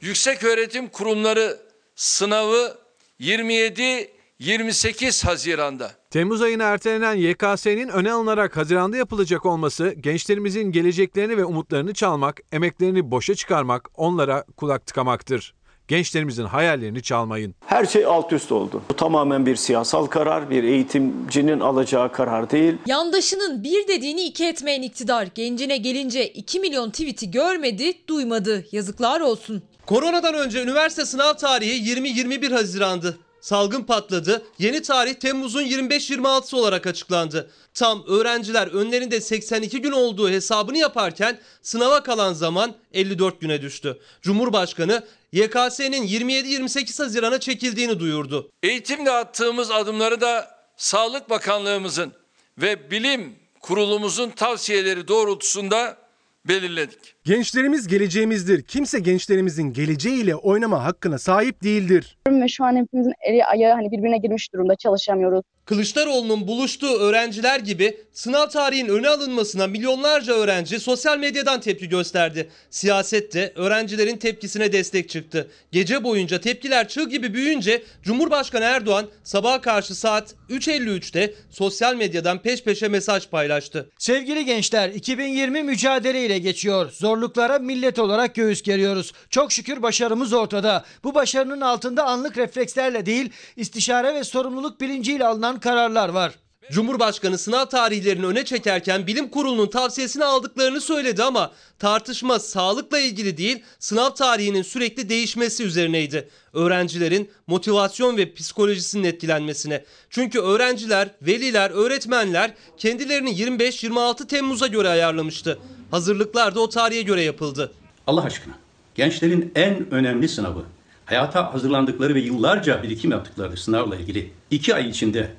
[0.00, 1.56] Yüksek Öğretim Kurumları
[1.96, 2.78] sınavı
[3.20, 5.90] 27-28 Haziran'da.
[6.10, 13.10] Temmuz ayına ertelenen YKS'nin öne alınarak Haziran'da yapılacak olması gençlerimizin geleceklerini ve umutlarını çalmak, emeklerini
[13.10, 15.54] boşa çıkarmak, onlara kulak tıkamaktır.
[15.88, 17.54] Gençlerimizin hayallerini çalmayın.
[17.66, 18.82] Her şey alt üst oldu.
[18.90, 22.74] Bu tamamen bir siyasal karar, bir eğitimcinin alacağı karar değil.
[22.86, 28.64] Yandaşının bir dediğini iki etmeyen iktidar gencine gelince 2 milyon tweet'i görmedi, duymadı.
[28.72, 29.62] Yazıklar olsun.
[29.88, 33.18] Koronadan önce üniversite sınav tarihi 20-21 Haziran'dı.
[33.40, 34.42] Salgın patladı.
[34.58, 37.50] Yeni tarih Temmuz'un 25-26'sı olarak açıklandı.
[37.74, 43.98] Tam öğrenciler önlerinde 82 gün olduğu hesabını yaparken sınava kalan zaman 54 güne düştü.
[44.22, 48.50] Cumhurbaşkanı YKS'nin 27-28 Haziran'a çekildiğini duyurdu.
[48.62, 52.12] Eğitimde attığımız adımları da Sağlık Bakanlığımızın
[52.58, 55.96] ve Bilim Kurulumuzun tavsiyeleri doğrultusunda
[56.44, 57.17] belirledik.
[57.24, 58.62] Gençlerimiz geleceğimizdir.
[58.62, 62.16] Kimse gençlerimizin geleceğiyle oynama hakkına sahip değildir.
[62.28, 65.44] Ve şu an hepimizin eli ayağı hani birbirine girmiş durumda çalışamıyoruz.
[65.64, 72.48] Kılıçdaroğlu'nun buluştuğu öğrenciler gibi sınav tarihinin öne alınmasına milyonlarca öğrenci sosyal medyadan tepki gösterdi.
[72.70, 75.50] Siyasette öğrencilerin tepkisine destek çıktı.
[75.72, 82.64] Gece boyunca tepkiler çığ gibi büyüyünce Cumhurbaşkanı Erdoğan sabaha karşı saat 3.53'te sosyal medyadan peş
[82.64, 83.90] peşe mesaj paylaştı.
[83.98, 86.90] Sevgili gençler 2020 mücadele ile geçiyor.
[87.18, 89.12] Zorluklara millet olarak göğüs geriyoruz.
[89.30, 90.84] Çok şükür başarımız ortada.
[91.04, 96.34] Bu başarının altında anlık reflekslerle değil istişare ve sorumluluk bilinciyle alınan kararlar var.
[96.70, 103.62] Cumhurbaşkanı sınav tarihlerini öne çekerken bilim kurulunun tavsiyesini aldıklarını söyledi ama tartışma sağlıkla ilgili değil
[103.78, 106.28] sınav tarihinin sürekli değişmesi üzerineydi.
[106.52, 109.84] Öğrencilerin motivasyon ve psikolojisinin etkilenmesine.
[110.10, 115.58] Çünkü öğrenciler, veliler, öğretmenler kendilerini 25-26 Temmuz'a göre ayarlamıştı.
[115.90, 117.72] Hazırlıklar da o tarihe göre yapıldı.
[118.06, 118.54] Allah aşkına
[118.94, 120.64] gençlerin en önemli sınavı
[121.04, 125.30] hayata hazırlandıkları ve yıllarca birikim yaptıkları sınavla ilgili iki ay içinde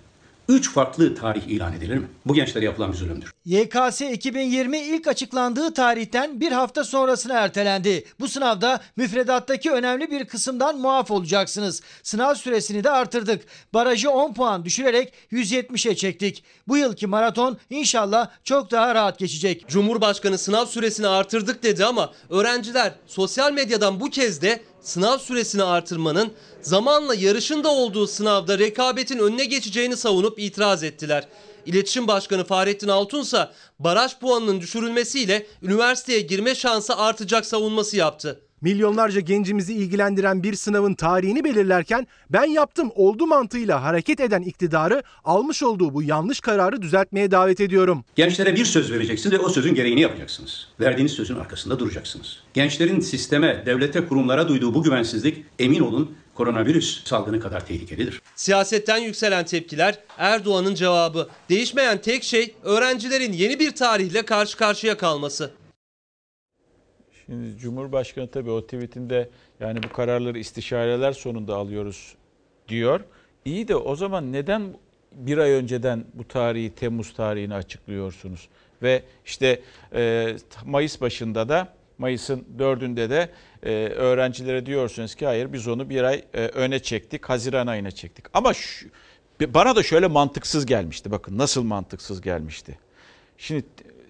[0.49, 2.07] üç farklı tarih ilan edilir mi?
[2.25, 3.31] Bu gençlere yapılan bir zulümdür.
[3.45, 8.05] YKS 2020 ilk açıklandığı tarihten bir hafta sonrasına ertelendi.
[8.19, 11.81] Bu sınavda müfredattaki önemli bir kısımdan muaf olacaksınız.
[12.03, 13.43] Sınav süresini de artırdık.
[13.73, 16.43] Barajı 10 puan düşürerek 170'e çektik.
[16.67, 19.65] Bu yılki maraton inşallah çok daha rahat geçecek.
[19.67, 26.31] Cumhurbaşkanı sınav süresini artırdık dedi ama öğrenciler sosyal medyadan bu kez de sınav süresini artırmanın
[26.61, 31.27] zamanla yarışın da olduğu sınavda rekabetin önüne geçeceğini savunup itiraz ettiler.
[31.65, 38.41] İletişim Başkanı Fahrettin Altun ise baraj puanının düşürülmesiyle üniversiteye girme şansı artacak savunması yaptı.
[38.61, 45.63] Milyonlarca gencimizi ilgilendiren bir sınavın tarihini belirlerken ben yaptım oldu mantığıyla hareket eden iktidarı almış
[45.63, 48.03] olduğu bu yanlış kararı düzeltmeye davet ediyorum.
[48.15, 50.67] Gençlere bir söz vereceksiniz ve o sözün gereğini yapacaksınız.
[50.79, 52.37] Verdiğiniz sözün arkasında duracaksınız.
[52.53, 58.21] Gençlerin sisteme, devlete, kurumlara duyduğu bu güvensizlik emin olun koronavirüs salgını kadar tehlikelidir.
[58.35, 61.29] Siyasetten yükselen tepkiler Erdoğan'ın cevabı.
[61.49, 65.51] Değişmeyen tek şey öğrencilerin yeni bir tarihle karşı karşıya kalması.
[67.29, 72.15] Şimdi Cumhurbaşkanı tabii o tweetinde yani bu kararları istişareler sonunda alıyoruz
[72.67, 73.01] diyor.
[73.45, 74.73] İyi de o zaman neden
[75.11, 78.49] bir ay önceden bu tarihi Temmuz tarihini açıklıyorsunuz?
[78.83, 79.61] Ve işte
[79.93, 83.29] e, Mayıs başında da Mayıs'ın dördünde de
[83.63, 88.25] e, öğrencilere diyorsunuz ki hayır biz onu bir ay e, öne çektik, Haziran ayına çektik.
[88.33, 88.87] Ama şu,
[89.41, 91.11] bana da şöyle mantıksız gelmişti.
[91.11, 92.79] Bakın nasıl mantıksız gelmişti.
[93.37, 93.63] Şimdi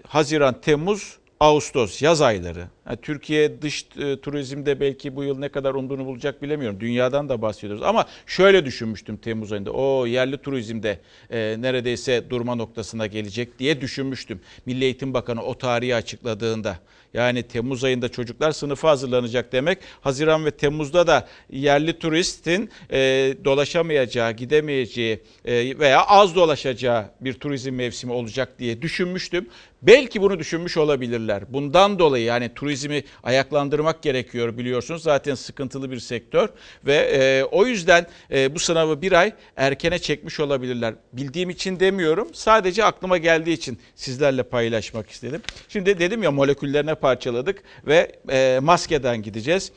[0.07, 2.67] Haziran, Temmuz, Ağustos yaz ayları.
[2.95, 6.79] Türkiye dış e, turizmde belki bu yıl ne kadar umduğunu bulacak bilemiyorum.
[6.79, 7.83] Dünyadan da bahsediyoruz.
[7.83, 9.71] Ama şöyle düşünmüştüm Temmuz ayında.
[9.71, 10.99] O yerli turizmde
[11.29, 14.39] e, neredeyse durma noktasına gelecek diye düşünmüştüm.
[14.65, 16.79] Milli Eğitim Bakanı o tarihi açıkladığında.
[17.13, 19.77] Yani Temmuz ayında çocuklar sınıfa hazırlanacak demek.
[20.01, 22.97] Haziran ve Temmuz'da da yerli turistin e,
[23.45, 29.49] dolaşamayacağı, gidemeyeceği e, veya az dolaşacağı bir turizm mevsimi olacak diye düşünmüştüm.
[29.81, 31.43] Belki bunu düşünmüş olabilirler.
[31.53, 35.03] Bundan dolayı yani turizmi ayaklandırmak gerekiyor biliyorsunuz.
[35.03, 36.49] Zaten sıkıntılı bir sektör
[36.85, 40.93] ve e, o yüzden e, bu sınavı bir ay erkene çekmiş olabilirler.
[41.13, 42.27] Bildiğim için demiyorum.
[42.33, 45.41] Sadece aklıma geldiği için sizlerle paylaşmak istedim.
[45.69, 49.71] Şimdi dedim ya moleküllerine parçaladık ve e, maskeden gideceğiz.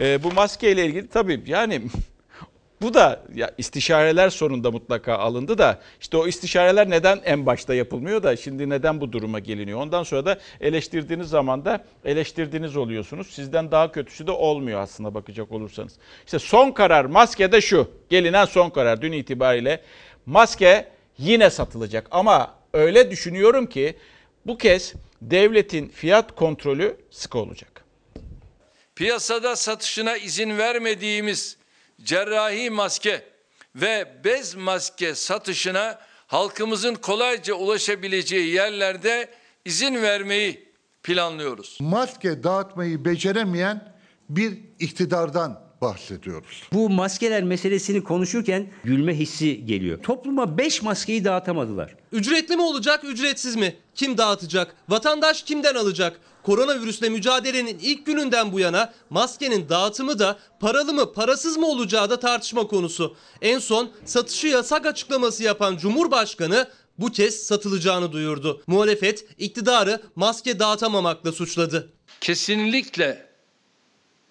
[0.00, 1.82] E, bu maske ile ilgili tabii yani
[2.82, 8.22] bu da ya istişareler sonunda mutlaka alındı da işte o istişareler neden en başta yapılmıyor
[8.22, 9.80] da şimdi neden bu duruma geliniyor?
[9.80, 13.26] Ondan sonra da eleştirdiğiniz zaman da eleştirdiğiniz oluyorsunuz.
[13.30, 15.92] Sizden daha kötüsü de olmuyor aslında bakacak olursanız.
[16.24, 17.90] İşte son karar maskede şu.
[18.10, 19.80] Gelinen son karar dün itibariyle
[20.26, 20.88] maske
[21.18, 23.96] yine satılacak ama öyle düşünüyorum ki
[24.46, 27.84] bu kez devletin fiyat kontrolü sıkı olacak.
[28.96, 31.57] Piyasada satışına izin vermediğimiz
[32.02, 33.24] cerrahi maske
[33.74, 39.28] ve bez maske satışına halkımızın kolayca ulaşabileceği yerlerde
[39.64, 41.78] izin vermeyi planlıyoruz.
[41.80, 43.94] Maske dağıtmayı beceremeyen
[44.28, 46.62] bir iktidardan bahsediyoruz.
[46.72, 50.02] Bu maskeler meselesini konuşurken gülme hissi geliyor.
[50.02, 51.94] Topluma 5 maskeyi dağıtamadılar.
[52.12, 53.76] Ücretli mi olacak, ücretsiz mi?
[53.94, 54.74] Kim dağıtacak?
[54.88, 56.20] Vatandaş kimden alacak?
[56.42, 62.20] Koronavirüsle mücadelenin ilk gününden bu yana maskenin dağıtımı da paralı mı parasız mı olacağı da
[62.20, 63.16] tartışma konusu.
[63.42, 68.62] En son satışı yasak açıklaması yapan Cumhurbaşkanı bu kez satılacağını duyurdu.
[68.66, 71.92] Muhalefet iktidarı maske dağıtamamakla suçladı.
[72.20, 73.26] Kesinlikle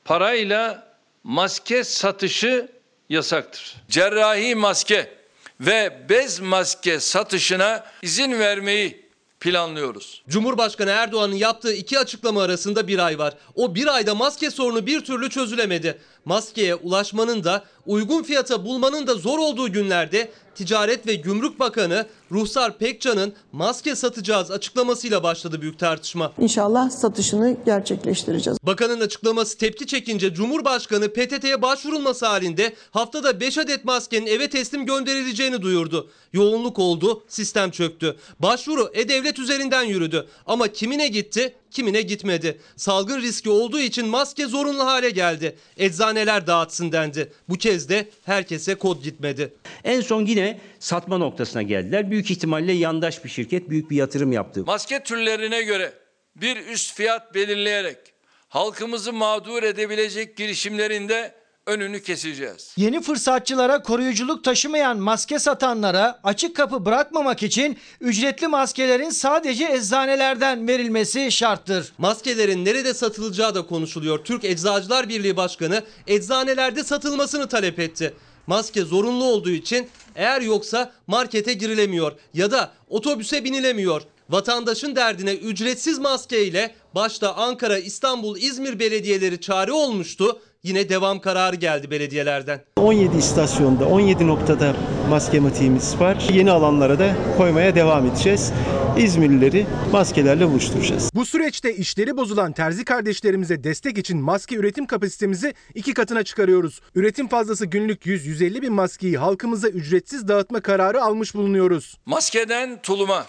[0.05, 0.86] parayla
[1.23, 2.67] maske satışı
[3.09, 3.75] yasaktır.
[3.89, 5.17] Cerrahi maske
[5.59, 9.07] ve bez maske satışına izin vermeyi
[9.39, 10.23] planlıyoruz.
[10.29, 13.33] Cumhurbaşkanı Erdoğan'ın yaptığı iki açıklama arasında bir ay var.
[13.55, 16.01] O bir ayda maske sorunu bir türlü çözülemedi.
[16.27, 22.77] Maskeye ulaşmanın da uygun fiyata bulmanın da zor olduğu günlerde Ticaret ve Gümrük Bakanı Ruhsar
[22.77, 26.31] Pekcan'ın maske satacağız açıklamasıyla başladı büyük tartışma.
[26.39, 28.59] İnşallah satışını gerçekleştireceğiz.
[28.63, 35.61] Bakanın açıklaması tepki çekince Cumhurbaşkanı PTT'ye başvurulması halinde haftada 5 adet maskenin eve teslim gönderileceğini
[35.61, 36.09] duyurdu.
[36.33, 38.15] Yoğunluk oldu, sistem çöktü.
[38.39, 42.61] Başvuru E-Devlet üzerinden yürüdü ama kimine gitti, kimine gitmedi.
[42.75, 45.57] Salgın riski olduğu için maske zorunlu hale geldi.
[46.17, 47.31] Eczaneler dağıtsın dendi.
[47.49, 49.53] Bu kez de herkese kod gitmedi.
[49.83, 52.11] En son yine satma noktasına geldiler.
[52.11, 54.63] Büyük ihtimalle yandaş bir şirket büyük bir yatırım yaptı.
[54.65, 55.93] Maske türlerine göre
[56.35, 57.97] bir üst fiyat belirleyerek
[58.49, 61.33] halkımızı mağdur edebilecek girişimlerinde
[61.67, 62.73] önünü keseceğiz.
[62.77, 71.31] Yeni fırsatçılara koruyuculuk taşımayan maske satanlara açık kapı bırakmamak için ücretli maskelerin sadece eczanelerden verilmesi
[71.31, 71.93] şarttır.
[71.97, 74.23] Maskelerin nerede satılacağı da konuşuluyor.
[74.23, 78.13] Türk Eczacılar Birliği Başkanı eczanelerde satılmasını talep etti.
[78.47, 84.01] Maske zorunlu olduğu için eğer yoksa markete girilemiyor ya da otobüse binilemiyor.
[84.29, 90.41] Vatandaşın derdine ücretsiz maske ile başta Ankara, İstanbul, İzmir belediyeleri çare olmuştu.
[90.67, 92.61] Yine devam kararı geldi belediyelerden.
[92.77, 94.75] 17 istasyonda 17 noktada
[95.09, 96.27] maske matiğimiz var.
[96.33, 98.53] Yeni alanlara da koymaya devam edeceğiz.
[98.97, 101.09] İzmirlileri maskelerle buluşturacağız.
[101.13, 106.81] Bu süreçte işleri bozulan terzi kardeşlerimize destek için maske üretim kapasitemizi iki katına çıkarıyoruz.
[106.95, 111.97] Üretim fazlası günlük 100-150 bin maskeyi halkımıza ücretsiz dağıtma kararı almış bulunuyoruz.
[112.05, 113.25] Maskeden tuluma,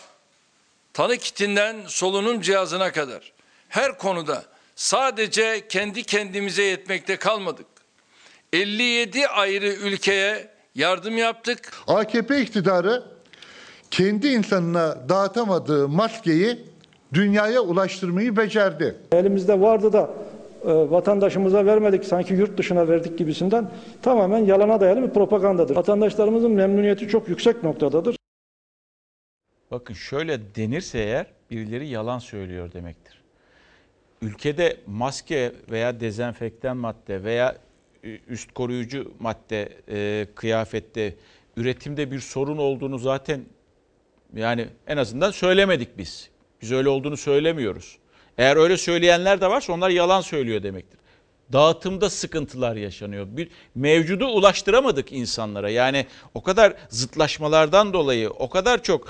[0.93, 3.33] tanı kitinden solunum cihazına kadar
[3.69, 4.45] her konuda
[4.79, 7.67] sadece kendi kendimize yetmekte kalmadık.
[8.53, 11.73] 57 ayrı ülkeye yardım yaptık.
[11.87, 13.03] AKP iktidarı
[13.91, 16.59] kendi insanına dağıtamadığı maskeyi
[17.15, 18.97] dünyaya ulaştırmayı becerdi.
[19.13, 20.11] Elimizde vardı da
[20.65, 23.71] e, vatandaşımıza vermedik sanki yurt dışına verdik gibisinden
[24.03, 25.77] tamamen yalana dayalı bir propagandadır.
[25.77, 28.17] Vatandaşlarımızın memnuniyeti çok yüksek noktadadır.
[29.71, 33.28] Bakın şöyle denirse eğer birileri yalan söylüyor demektir.
[34.23, 37.57] Ülkede maske veya dezenfektan madde veya
[38.29, 41.15] üst koruyucu madde e, kıyafette
[41.57, 43.45] üretimde bir sorun olduğunu zaten
[44.35, 46.31] yani en azından söylemedik biz.
[46.63, 47.99] Biz öyle olduğunu söylemiyoruz.
[48.39, 51.01] Eğer öyle söyleyenler de varsa onlar yalan söylüyor demektir.
[51.53, 53.27] Dağıtımda sıkıntılar yaşanıyor.
[53.31, 55.71] Bir mevcudu ulaştıramadık insanlara.
[55.71, 59.09] Yani o kadar zıtlaşmalardan dolayı, o kadar çok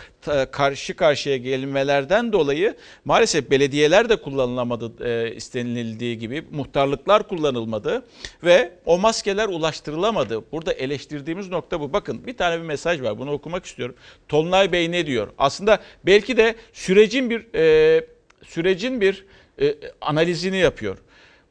[0.51, 6.44] karşı karşıya gelmelerden dolayı maalesef belediyeler de kullanılamadı e, istenildiği gibi.
[6.51, 8.03] Muhtarlıklar kullanılmadı
[8.44, 10.53] ve o maskeler ulaştırılamadı.
[10.53, 11.92] Burada eleştirdiğimiz nokta bu.
[11.92, 13.18] Bakın bir tane bir mesaj var.
[13.18, 13.94] Bunu okumak istiyorum.
[14.29, 15.29] Tolunay Bey ne diyor?
[15.38, 18.07] Aslında belki de sürecin bir e,
[18.46, 19.24] sürecin bir
[19.61, 20.98] e, analizini yapıyor.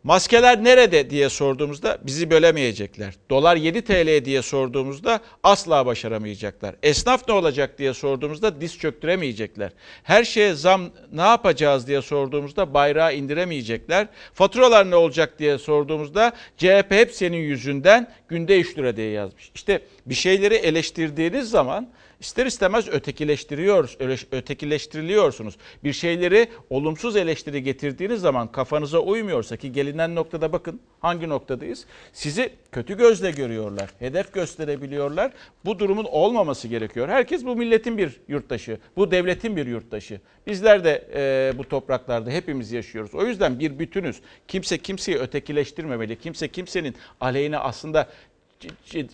[0.08, 3.14] Maskeler nerede diye sorduğumuzda bizi bölemeyecekler.
[3.30, 6.76] Dolar 7 TL diye sorduğumuzda asla başaramayacaklar.
[6.84, 9.72] Esnaf ne olacak diye sorduğumuzda diz çöktüremeyecekler.
[10.04, 10.82] Her şeye zam
[11.14, 14.08] ne yapacağız diye sorduğumuzda bayrağı indiremeyecekler.
[14.34, 19.52] Faturalar ne olacak diye sorduğumuzda CHP hep senin yüzünden günde 3 lira diye yazmış.
[19.56, 21.88] İşte bir şeyleri eleştirdiğiniz zaman
[22.20, 23.96] ister istemez ötekileştiriyor,
[24.32, 25.58] ötekileştiriliyorsunuz.
[25.84, 31.86] Bir şeyleri olumsuz eleştiri getirdiğiniz zaman kafanıza uymuyorsa ki gelinen noktada bakın hangi noktadayız?
[32.14, 35.32] Sizi kötü gözle görüyorlar, hedef gösterebiliyorlar.
[35.66, 37.10] Bu durumun olmaması gerekiyor.
[37.10, 40.22] Herkes bu milletin bir yurttaşı, bu devletin bir yurttaşı.
[40.48, 43.16] Bizler de e, bu topraklarda hepimiz yaşıyoruz.
[43.16, 44.22] O yüzden bir bütünüz.
[44.48, 46.20] Kimse kimseyi ötekileştirmemeli.
[46.20, 48.08] Kimse kimsenin aleyhine aslında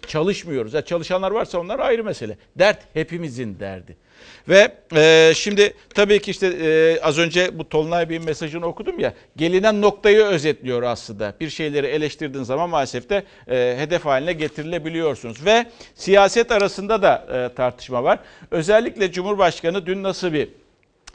[0.08, 0.74] çalışmıyoruz.
[0.74, 2.38] Ya çalışanlar varsa onlar ayrı mesele.
[2.56, 3.98] Dert hepimizin derdi.
[4.50, 9.14] Ve e, şimdi tabii ki işte e, az önce bu Tolunay Bey'in mesajını okudum ya.
[9.36, 11.34] Gelinen noktayı özetliyor aslında.
[11.40, 15.46] Bir şeyleri eleştirdiğin zaman maalesef de e, hedef haline getirilebiliyorsunuz.
[15.46, 18.20] Ve siyaset arasında da e, tartışma var.
[18.52, 20.50] Özellikle Cumhurbaşkanı dün nasıl bir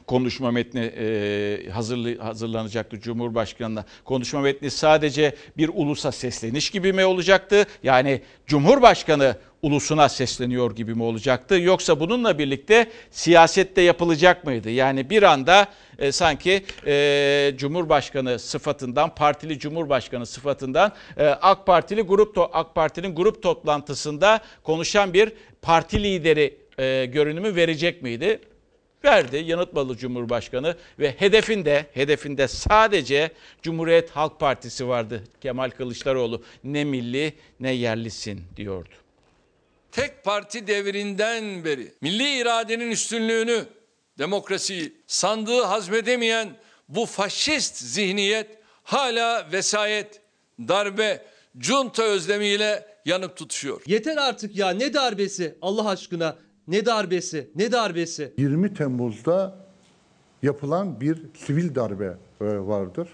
[0.09, 3.85] konuşma metni e, hazırlı, hazırlanacaktı Cumhurbaşkanı'na.
[4.05, 7.67] Konuşma metni sadece bir ulusa sesleniş gibi mi olacaktı?
[7.83, 11.61] Yani Cumhurbaşkanı ulusuna sesleniyor gibi mi olacaktı?
[11.61, 14.71] Yoksa bununla birlikte siyasette yapılacak mıydı?
[14.71, 15.67] Yani bir anda
[15.99, 23.43] e, sanki e, Cumhurbaşkanı sıfatından, partili Cumhurbaşkanı sıfatından e, AK Partili grup AK Parti'nin grup
[23.43, 28.41] toplantısında konuşan bir parti lideri e, görünümü verecek miydi?
[29.05, 33.31] Verdi yanıtmalı Cumhurbaşkanı ve hedefinde hedefinde sadece
[33.63, 35.25] Cumhuriyet Halk Partisi vardı.
[35.41, 38.95] Kemal Kılıçdaroğlu ne milli ne yerlisin diyordu.
[39.93, 43.65] Tek parti devrinden beri milli iradenin üstünlüğünü,
[44.19, 46.57] demokrasiyi, sandığı hazmedemeyen
[46.89, 50.21] bu faşist zihniyet hala vesayet,
[50.59, 51.25] darbe,
[51.61, 53.83] junta özlemiyle yanıp tutuşuyor.
[53.87, 56.37] Yeter artık ya ne darbesi Allah aşkına.
[56.69, 57.51] Ne darbesi?
[57.57, 58.33] Ne darbesi?
[58.39, 59.57] 20 Temmuz'da
[60.43, 62.05] yapılan bir sivil darbe
[62.41, 63.09] e, vardır.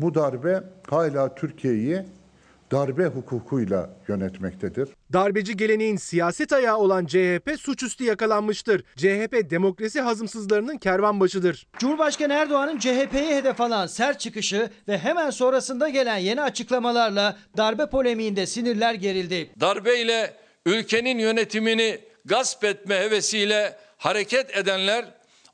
[0.00, 2.02] Bu darbe hala Türkiye'yi
[2.72, 4.88] darbe hukukuyla yönetmektedir.
[5.12, 8.84] Darbeci geleneğin siyaset ayağı olan CHP suçüstü yakalanmıştır.
[8.96, 11.66] CHP demokrasi hazımsızlarının kervanbaşıdır.
[11.78, 18.46] Cumhurbaşkanı Erdoğan'ın CHP'yi hedef alan sert çıkışı ve hemen sonrasında gelen yeni açıklamalarla darbe polemiğinde
[18.46, 19.50] sinirler gerildi.
[19.60, 20.34] Darbeyle
[20.66, 25.04] ülkenin yönetimini gasp etme hevesiyle hareket edenler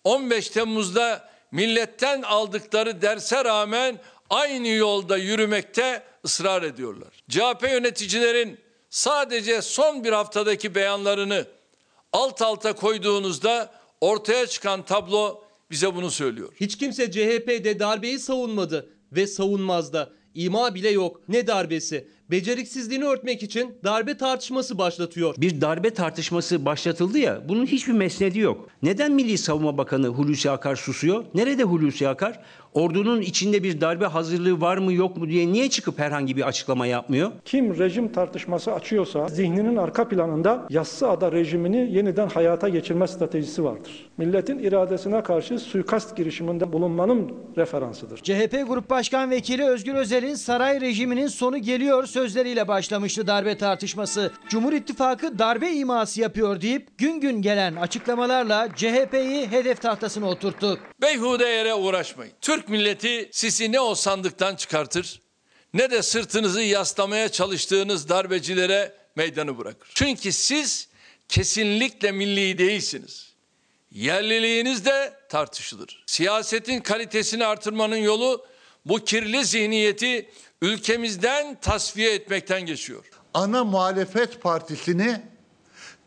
[0.04, 3.98] 15 Temmuz'da milletten aldıkları derse rağmen
[4.31, 7.22] aynı yolda yürümekte ısrar ediyorlar.
[7.28, 11.46] CHP yöneticilerin sadece son bir haftadaki beyanlarını
[12.12, 16.52] alt alta koyduğunuzda ortaya çıkan tablo bize bunu söylüyor.
[16.61, 20.11] Hiç kimse CHP'de darbeyi savunmadı ve savunmaz da.
[20.35, 21.20] İma bile yok.
[21.28, 22.09] Ne darbesi?
[22.30, 25.34] Beceriksizliğini örtmek için darbe tartışması başlatıyor.
[25.38, 28.68] Bir darbe tartışması başlatıldı ya bunun hiçbir mesnedi yok.
[28.82, 31.24] Neden Milli Savunma Bakanı Hulusi Akar susuyor?
[31.34, 32.40] Nerede Hulusi Akar?
[32.74, 36.87] Ordunun içinde bir darbe hazırlığı var mı yok mu diye niye çıkıp herhangi bir açıklama
[36.87, 37.33] yapmıyor?
[37.44, 44.11] Kim rejim tartışması açıyorsa zihninin arka planında yassı ada rejimini yeniden hayata geçirme stratejisi vardır.
[44.18, 48.16] Milletin iradesine karşı suikast girişiminde bulunmanın referansıdır.
[48.22, 54.33] CHP Grup Başkan Vekili Özgür Özel'in saray rejiminin sonu geliyor sözleriyle başlamıştı darbe tartışması.
[54.48, 60.78] Cumhur İttifakı darbe iması yapıyor deyip gün gün gelen açıklamalarla CHP'yi hedef tahtasına oturttu.
[61.00, 62.32] Beyhude yere uğraşmayın.
[62.40, 65.20] Türk milleti sizi ne o sandıktan çıkartır
[65.74, 69.90] ne de sırtınızı yaslamaya çalıştığınız darbecilere meydanı bırakır.
[69.94, 70.88] Çünkü siz
[71.28, 73.32] kesinlikle milli değilsiniz.
[73.90, 76.04] Yerliliğiniz de tartışılır.
[76.06, 78.46] Siyasetin kalitesini artırmanın yolu
[78.84, 80.30] bu kirli zihniyeti
[80.62, 83.04] ülkemizden tasfiye etmekten geçiyor.
[83.34, 85.20] Ana muhalefet partisini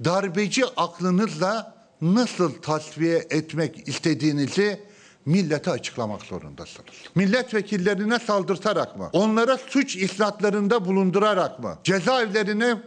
[0.03, 4.79] darbeci aklınızla nasıl tasfiye etmek istediğinizi
[5.25, 6.95] millete açıklamak zorundasınız.
[7.15, 9.09] Milletvekillerine saldırtarak mı?
[9.13, 11.77] Onlara suç islatlarında bulundurarak mı?
[11.83, 12.77] Cezaevlerine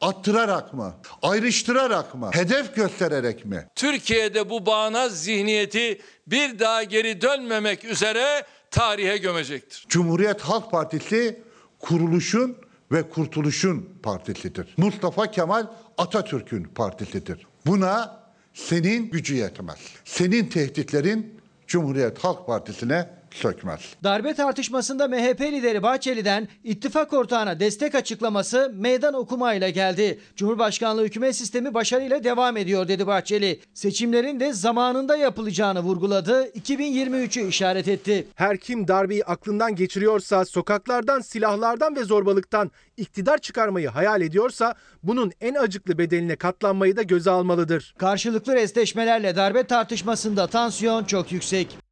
[0.00, 0.94] attırarak mı?
[1.22, 2.30] Ayrıştırarak mı?
[2.32, 3.68] Hedef göstererek mi?
[3.74, 9.86] Türkiye'de bu bağnaz zihniyeti bir daha geri dönmemek üzere tarihe gömecektir.
[9.88, 11.42] Cumhuriyet Halk Partisi
[11.78, 12.56] kuruluşun
[12.92, 14.74] ve kurtuluşun partisidir.
[14.76, 15.66] Mustafa Kemal
[15.98, 17.46] Atatürk'ün partisidir.
[17.66, 18.25] Buna
[18.56, 19.78] senin gücü yetmez.
[20.04, 23.80] Senin tehditlerin Cumhuriyet Halk Partisi'ne sökmez.
[24.04, 30.20] Darbe tartışmasında MHP lideri Bahçeli'den ittifak ortağına destek açıklaması meydan okumayla geldi.
[30.36, 33.60] Cumhurbaşkanlığı hükümet sistemi başarıyla devam ediyor dedi Bahçeli.
[33.74, 36.44] Seçimlerin de zamanında yapılacağını vurguladı.
[36.44, 38.26] 2023'ü işaret etti.
[38.34, 45.54] Her kim darbeyi aklından geçiriyorsa, sokaklardan, silahlardan ve zorbalıktan iktidar çıkarmayı hayal ediyorsa bunun en
[45.54, 47.94] acıklı bedeline katlanmayı da göze almalıdır.
[47.98, 51.85] Karşılıklı restleşmelerle darbe tartışmasında tansiyon çok yüksek.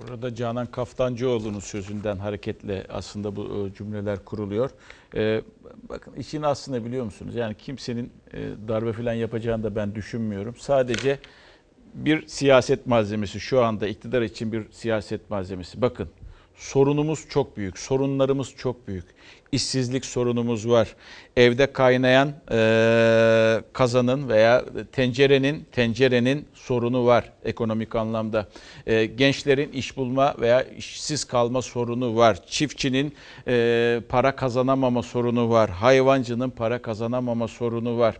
[0.00, 4.70] Burada Canan Kaftancıoğlu'nun sözünden hareketle aslında bu e, cümleler kuruluyor.
[5.14, 5.42] Ee,
[5.88, 7.34] bakın işin aslında biliyor musunuz?
[7.34, 8.38] Yani kimsenin e,
[8.68, 10.54] darbe falan yapacağını da ben düşünmüyorum.
[10.58, 11.18] Sadece
[11.94, 15.82] bir siyaset malzemesi şu anda iktidar için bir siyaset malzemesi.
[15.82, 16.08] Bakın
[16.56, 19.04] sorunumuz çok büyük, sorunlarımız çok büyük.
[19.52, 20.96] İşsizlik sorunumuz var.
[21.36, 28.48] Evde kaynayan e, kazanın veya tencerenin tencerenin sorunu var ekonomik anlamda.
[28.86, 32.46] E, gençlerin iş bulma veya işsiz kalma sorunu var.
[32.46, 33.14] Çiftçinin
[33.48, 35.70] e, para kazanamama sorunu var.
[35.70, 38.16] Hayvancının para kazanamama sorunu var.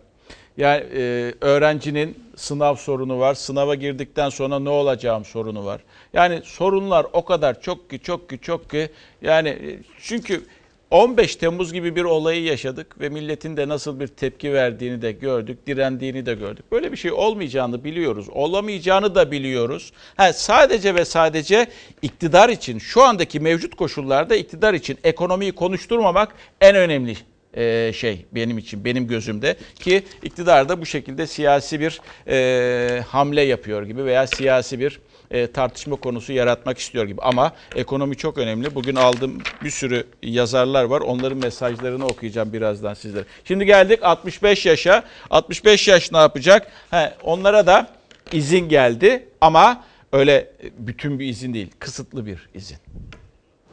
[0.57, 3.35] Yani e, öğrencinin sınav sorunu var.
[3.35, 5.81] Sınava girdikten sonra ne olacağım sorunu var.
[6.12, 8.89] Yani sorunlar o kadar çok ki çok ki çok ki
[9.22, 10.47] yani çünkü
[10.91, 15.66] 15 Temmuz gibi bir olayı yaşadık ve milletin de nasıl bir tepki verdiğini de gördük,
[15.66, 16.64] direndiğini de gördük.
[16.72, 19.93] Böyle bir şey olmayacağını biliyoruz, olamayacağını da biliyoruz.
[20.16, 21.66] Ha, sadece ve sadece
[22.03, 27.16] iktidar için, şu andaki mevcut koşullarda iktidar için ekonomiyi konuşturmamak en önemli
[27.55, 33.43] e, şey benim için, benim gözümde ki iktidar da bu şekilde siyasi bir e, hamle
[33.43, 35.01] yapıyor gibi veya siyasi bir
[35.31, 37.20] e, tartışma konusu yaratmak istiyor gibi.
[37.22, 38.74] Ama ekonomi çok önemli.
[38.74, 41.01] Bugün aldığım bir sürü yazarlar var.
[41.01, 43.24] Onların mesajlarını okuyacağım birazdan sizlere.
[43.45, 45.05] Şimdi geldik 65 yaşa.
[45.31, 46.72] 65 yaş ne yapacak?
[46.91, 47.91] He, onlara da
[48.33, 51.70] izin geldi ama öyle bütün bir izin değil.
[51.79, 52.76] Kısıtlı bir izin.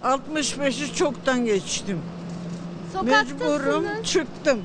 [0.03, 1.99] 65'i çoktan geçtim.
[3.03, 4.61] Mecburum çıktım.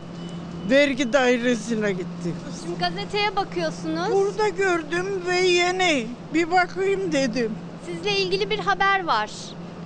[0.70, 2.34] Vergi dairesine gittim.
[2.64, 4.12] Şimdi gazeteye bakıyorsunuz.
[4.12, 6.06] Burada gördüm ve yeni.
[6.34, 7.52] Bir bakayım dedim.
[7.86, 9.30] Sizle ilgili bir haber var.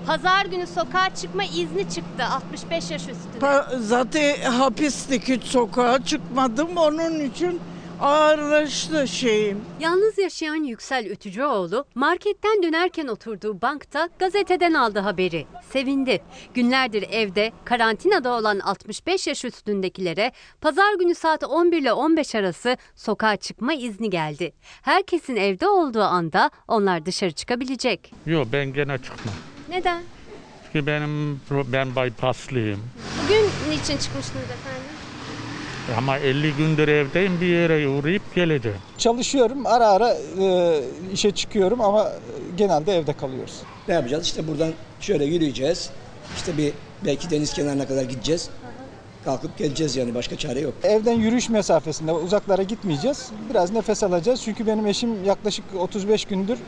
[0.07, 3.39] Pazar günü sokağa çıkma izni çıktı 65 yaş üstüne.
[3.41, 6.77] Pa- zaten hapistik hiç sokağa çıkmadım.
[6.77, 7.61] Onun için
[8.01, 9.61] ağırlaştı şeyim.
[9.81, 15.47] Yalnız yaşayan Yüksel Ütücüoğlu marketten dönerken oturduğu bankta gazeteden aldı haberi.
[15.71, 16.23] Sevindi.
[16.55, 23.37] Günlerdir evde karantinada olan 65 yaş üstündekilere pazar günü saat 11 ile 15 arası sokağa
[23.37, 24.53] çıkma izni geldi.
[24.83, 28.13] Herkesin evde olduğu anda onlar dışarı çıkabilecek.
[28.27, 29.35] Yok ben gene çıkmam.
[29.69, 30.03] Neden?
[30.73, 32.81] Çünkü benim ben bypasslıyım.
[33.25, 34.94] Bugün niçin çıkmıştınız efendim?
[35.99, 38.79] Ama 50 gündür evdeyim bir yere uğrayıp geleceğim.
[38.99, 40.81] Çalışıyorum ara ara e,
[41.13, 42.13] işe çıkıyorum ama
[42.57, 43.55] genelde evde kalıyoruz.
[43.89, 44.27] Ne yapacağız?
[44.27, 45.91] İşte buradan şöyle yürüyeceğiz.
[46.37, 46.73] İşte bir
[47.05, 48.49] belki deniz kenarına kadar gideceğiz.
[49.25, 50.75] Kalkıp geleceğiz yani başka çare yok.
[50.83, 53.29] Evden yürüyüş mesafesinde uzaklara gitmeyeceğiz.
[53.51, 56.59] Biraz nefes alacağız çünkü benim eşim yaklaşık 35 gündür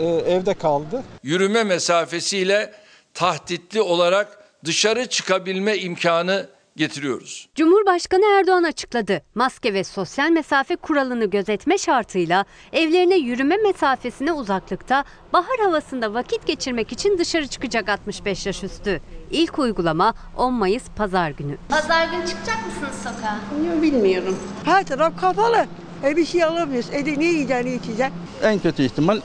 [0.00, 1.02] e, evde kaldı.
[1.22, 2.72] Yürüme mesafesiyle
[3.14, 6.46] tahtitli olarak dışarı çıkabilme imkanı
[6.80, 7.48] getiriyoruz.
[7.54, 9.22] Cumhurbaşkanı Erdoğan açıkladı.
[9.34, 16.92] Maske ve sosyal mesafe kuralını gözetme şartıyla evlerine yürüme mesafesine uzaklıkta bahar havasında vakit geçirmek
[16.92, 19.00] için dışarı çıkacak 65 yaş üstü.
[19.30, 21.56] İlk uygulama 10 Mayıs pazar günü.
[21.68, 23.82] Pazar günü çıkacak mısınız sokağa?
[23.82, 24.38] Bilmiyorum.
[24.64, 25.66] Her taraf kapalı.
[26.04, 26.90] E bir şey alamıyoruz.
[26.92, 28.14] E de ne yiyeceksin ne içeceksin?
[28.42, 29.20] En kötü ihtimal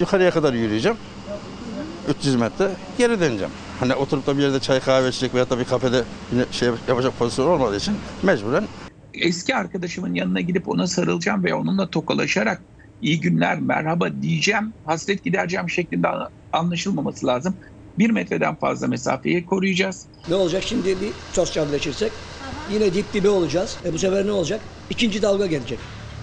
[0.00, 0.98] yukarıya kadar yürüyeceğim.
[2.08, 3.52] 300 metre geri döneceğim.
[3.82, 7.18] Hani oturup da bir yerde çay kahve içecek veya da bir kafede yine şey yapacak
[7.18, 8.64] pozisyon olmadığı için mecburen
[9.14, 12.62] eski arkadaşımın yanına gidip ona sarılacağım ve onunla tokalaşarak
[13.00, 16.08] iyi günler, merhaba diyeceğim, hasret gidereceğim şeklinde
[16.52, 17.56] anlaşılmaması lazım.
[17.98, 20.08] Bir metreden fazla mesafeyi koruyacağız.
[20.28, 22.12] Ne olacak şimdi bir sosyalleşirsek
[22.72, 23.76] yine dip dibe olacağız.
[23.84, 24.60] E bu sefer ne olacak?
[24.90, 25.78] İkinci dalga gelecek.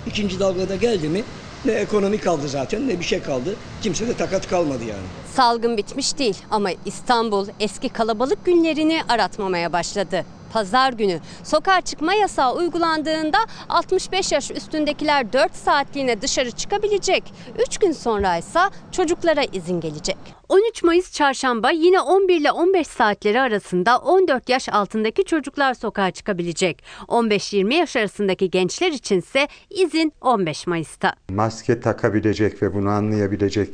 [0.07, 1.24] İkinci dalgada geldi mi
[1.66, 3.55] ne ekonomi kaldı zaten ne bir şey kaldı.
[3.82, 5.01] Kimse de takat kalmadı yani.
[5.36, 10.26] Salgın bitmiş değil ama İstanbul eski kalabalık günlerini aratmamaya başladı.
[10.54, 13.38] Pazar günü sokağa çıkma yasağı uygulandığında
[13.70, 17.24] 65 yaş üstündekiler 4 saatliğine dışarı çıkabilecek.
[17.68, 18.60] 3 gün sonra ise
[18.91, 20.18] çocuklara izin gelecek.
[20.50, 26.84] 13 Mayıs çarşamba yine 11 ile 15 saatleri arasında 14 yaş altındaki çocuklar sokağa çıkabilecek.
[27.08, 31.14] 15-20 yaş arasındaki gençler içinse izin 15 Mayıs'ta.
[31.30, 33.70] Maske takabilecek ve bunu anlayabilecek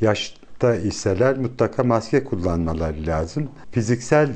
[0.00, 3.50] yaş da iseler mutlaka maske kullanmaları lazım.
[3.72, 4.28] Fiziksel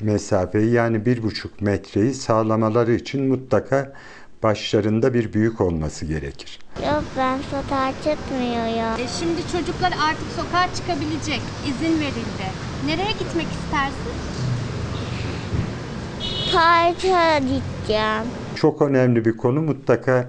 [0.00, 3.92] mesafeyi yani bir buçuk metreyi sağlamaları için mutlaka
[4.42, 6.58] başlarında bir büyük olması gerekir.
[6.86, 9.00] Yok ben sokağa çıkmıyorum.
[9.04, 11.40] E şimdi çocuklar artık sokağa çıkabilecek.
[11.68, 12.46] İzin verildi.
[12.86, 14.14] Nereye gitmek istersin?
[16.52, 18.24] Parka gideceğim.
[18.54, 20.28] Çok önemli bir konu mutlaka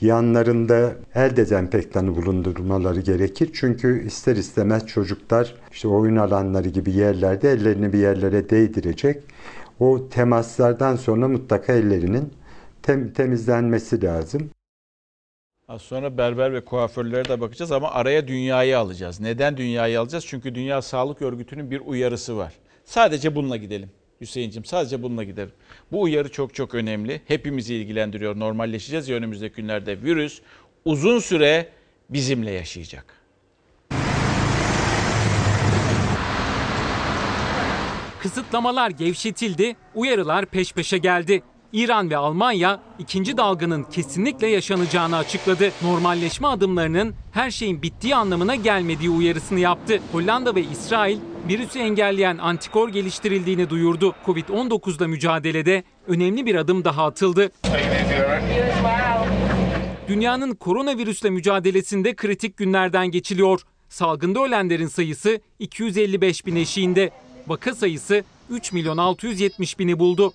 [0.00, 3.50] yanlarında el dezenfektanı bulundurmaları gerekir.
[3.54, 9.22] Çünkü ister istemez çocuklar işte oyun alanları gibi yerlerde ellerini bir yerlere değdirecek.
[9.80, 12.32] O temaslardan sonra mutlaka ellerinin
[12.82, 14.50] tem- temizlenmesi lazım.
[15.68, 19.20] Az sonra berber ve kuaförlere de bakacağız ama araya dünyayı alacağız.
[19.20, 20.24] Neden dünyayı alacağız?
[20.26, 22.52] Çünkü Dünya Sağlık Örgütü'nün bir uyarısı var.
[22.84, 23.90] Sadece bununla gidelim.
[24.20, 25.50] Hüseyin'cim sadece bununla gidelim.
[25.94, 27.20] Bu uyarı çok çok önemli.
[27.28, 28.38] Hepimizi ilgilendiriyor.
[28.38, 30.02] Normalleşeceğiz ya önümüzdeki günlerde.
[30.02, 30.40] Virüs
[30.84, 31.68] uzun süre
[32.10, 33.04] bizimle yaşayacak.
[38.20, 41.42] Kısıtlamalar gevşetildi, uyarılar peş peşe geldi.
[41.74, 45.72] İran ve Almanya ikinci dalganın kesinlikle yaşanacağını açıkladı.
[45.82, 50.00] Normalleşme adımlarının her şeyin bittiği anlamına gelmediği uyarısını yaptı.
[50.12, 51.18] Hollanda ve İsrail
[51.48, 54.14] virüsü engelleyen antikor geliştirildiğini duyurdu.
[54.26, 57.50] Covid-19'la mücadelede önemli bir adım daha atıldı.
[60.08, 63.60] Dünyanın koronavirüsle mücadelesinde kritik günlerden geçiliyor.
[63.88, 67.10] Salgında ölenlerin sayısı 255 bin eşiğinde.
[67.46, 70.32] Vaka sayısı 3 milyon 670 bini buldu.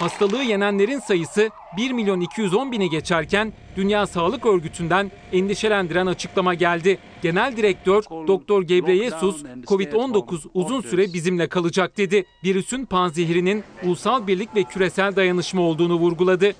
[0.00, 6.98] Hastalığı yenenlerin sayısı 1 milyon 210 bini geçerken Dünya Sağlık Örgütü'nden endişelendiren açıklama geldi.
[7.22, 12.24] Genel Direktör Doktor Gebreyesus, Covid-19 uzun süre bizimle kalacak dedi.
[12.44, 16.52] Virüsün panzehirinin ulusal birlik ve küresel dayanışma olduğunu vurguladı.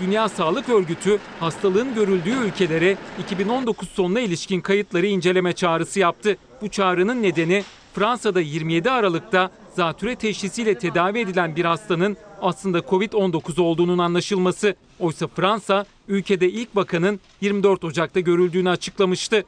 [0.00, 6.36] Dünya Sağlık Örgütü hastalığın görüldüğü ülkelere 2019 sonuna ilişkin kayıtları inceleme çağrısı yaptı.
[6.62, 13.98] Bu çağrının nedeni Fransa'da 27 Aralık'ta zatüre teşhisiyle tedavi edilen bir hastanın aslında Covid-19 olduğunun
[13.98, 14.74] anlaşılması.
[14.98, 19.44] Oysa Fransa ülkede ilk vakanın 24 Ocak'ta görüldüğünü açıklamıştı.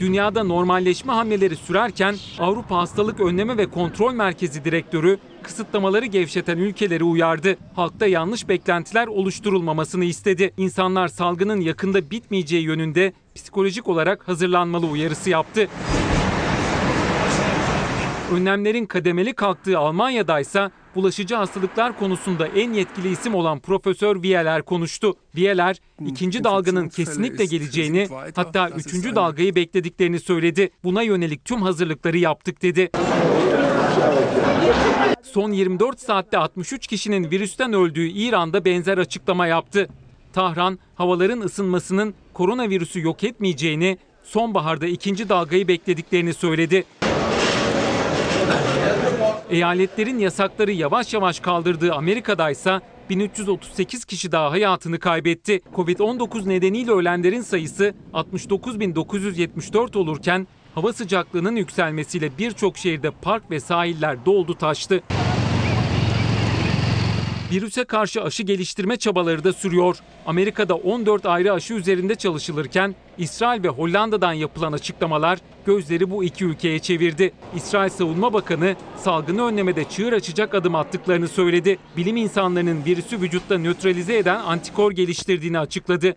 [0.00, 7.56] Dünyada normalleşme hamleleri sürerken Avrupa Hastalık Önleme ve Kontrol Merkezi Direktörü kısıtlamaları gevşeten ülkeleri uyardı.
[7.76, 10.52] Halkta yanlış beklentiler oluşturulmamasını istedi.
[10.56, 15.68] İnsanlar salgının yakında bitmeyeceği yönünde psikolojik olarak hazırlanmalı uyarısı yaptı.
[18.32, 25.14] Önlemlerin kademeli kalktığı Almanya'da ise bulaşıcı hastalıklar konusunda en yetkili isim olan Profesör Wieler konuştu.
[25.32, 25.76] Wieler,
[26.06, 30.70] ikinci dalganın kesinlikle geleceğini hatta üçüncü dalgayı beklediklerini söyledi.
[30.84, 32.90] Buna yönelik tüm hazırlıkları yaptık dedi.
[35.22, 39.88] Son 24 saatte 63 kişinin virüsten öldüğü İran'da benzer açıklama yaptı.
[40.32, 46.84] Tahran, havaların ısınmasının koronavirüsü yok etmeyeceğini, sonbaharda ikinci dalgayı beklediklerini söyledi.
[49.52, 52.80] Eyaletlerin yasakları yavaş yavaş kaldırdığı Amerika'da ise
[53.10, 55.60] 1338 kişi daha hayatını kaybetti.
[55.74, 64.54] Covid-19 nedeniyle ölenlerin sayısı 69.974 olurken hava sıcaklığının yükselmesiyle birçok şehirde park ve sahiller doldu
[64.54, 65.02] taştı.
[67.52, 69.98] Virüse karşı aşı geliştirme çabaları da sürüyor.
[70.26, 76.78] Amerika'da 14 ayrı aşı üzerinde çalışılırken İsrail ve Hollanda'dan yapılan açıklamalar gözleri bu iki ülkeye
[76.78, 77.32] çevirdi.
[77.56, 81.78] İsrail Savunma Bakanı salgını önlemede çığır açacak adım attıklarını söyledi.
[81.96, 86.14] Bilim insanlarının virüsü vücutta nötralize eden antikor geliştirdiğini açıkladı.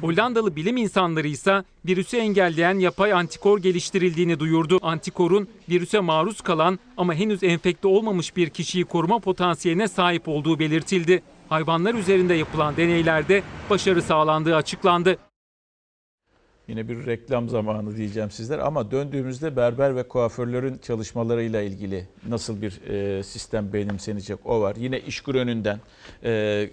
[0.00, 4.78] Hollandalı bilim insanları ise virüsü engelleyen yapay antikor geliştirildiğini duyurdu.
[4.82, 11.22] Antikorun virüse maruz kalan ama henüz enfekte olmamış bir kişiyi koruma potansiyeline sahip olduğu belirtildi.
[11.48, 15.16] Hayvanlar üzerinde yapılan deneylerde başarı sağlandığı açıklandı.
[16.68, 22.80] Yine bir reklam zamanı diyeceğim sizler ama döndüğümüzde berber ve kuaförlerin çalışmalarıyla ilgili nasıl bir
[22.86, 24.76] e, sistem benimsenecek o var.
[24.76, 25.80] Yine işkur önünden
[26.24, 26.70] e,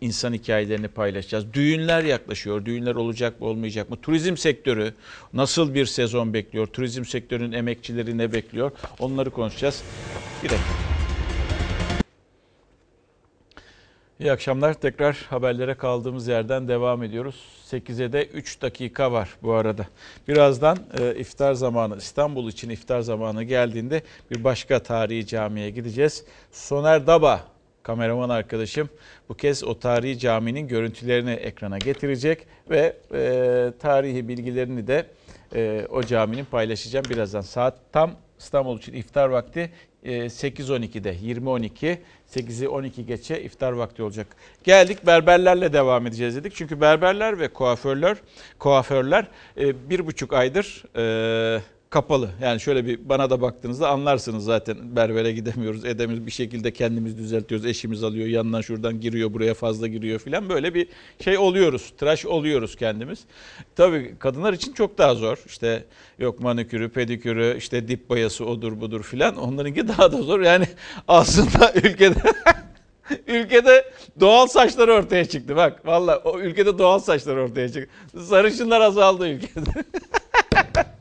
[0.00, 1.52] insan hikayelerini paylaşacağız.
[1.52, 2.64] Düğünler yaklaşıyor.
[2.64, 3.96] Düğünler olacak mı olmayacak mı?
[4.02, 4.94] Turizm sektörü
[5.32, 6.66] nasıl bir sezon bekliyor?
[6.66, 8.70] Turizm sektörünün emekçileri ne bekliyor?
[8.98, 9.82] Onları konuşacağız.
[10.42, 10.97] Bir dakika.
[14.20, 14.74] İyi akşamlar.
[14.74, 17.44] Tekrar haberlere kaldığımız yerden devam ediyoruz.
[17.70, 19.86] 8'e de 3 dakika var bu arada.
[20.28, 26.24] Birazdan e, iftar zamanı, İstanbul için iftar zamanı geldiğinde bir başka tarihi camiye gideceğiz.
[26.52, 27.44] Soner Daba,
[27.82, 28.88] kameraman arkadaşım
[29.28, 35.06] bu kez o tarihi caminin görüntülerini ekrana getirecek ve e, tarihi bilgilerini de
[35.54, 37.40] e, o caminin paylaşacağım birazdan.
[37.40, 39.70] Saat tam İstanbul için iftar vakti
[40.04, 41.98] 8.12'de 20.12
[42.30, 44.26] 8'i 12 geçe iftar vakti olacak.
[44.64, 46.54] Geldik berberlerle devam edeceğiz dedik.
[46.54, 48.16] Çünkü berberler ve kuaförler
[48.58, 49.26] kuaförler
[49.56, 51.60] e, bir buçuk aydır e,
[51.90, 52.30] kapalı.
[52.42, 57.66] Yani şöyle bir bana da baktığınızda anlarsınız zaten berbere gidemiyoruz edemiyoruz bir şekilde kendimiz düzeltiyoruz.
[57.66, 60.88] Eşimiz alıyor yandan şuradan giriyor buraya fazla giriyor filan böyle bir
[61.24, 61.92] şey oluyoruz.
[61.98, 63.18] Tıraş oluyoruz kendimiz.
[63.76, 65.38] Tabii kadınlar için çok daha zor.
[65.46, 65.84] İşte
[66.18, 70.40] yok manikürü, pedikürü, işte dip boyası odur budur filan onlarınki daha da zor.
[70.40, 70.66] Yani
[71.08, 72.22] aslında ülkede
[73.26, 75.86] Ülkede doğal saçlar ortaya çıktı bak.
[75.86, 77.90] Valla o ülkede doğal saçlar ortaya çıktı.
[78.24, 79.70] Sarışınlar azaldı ülkede.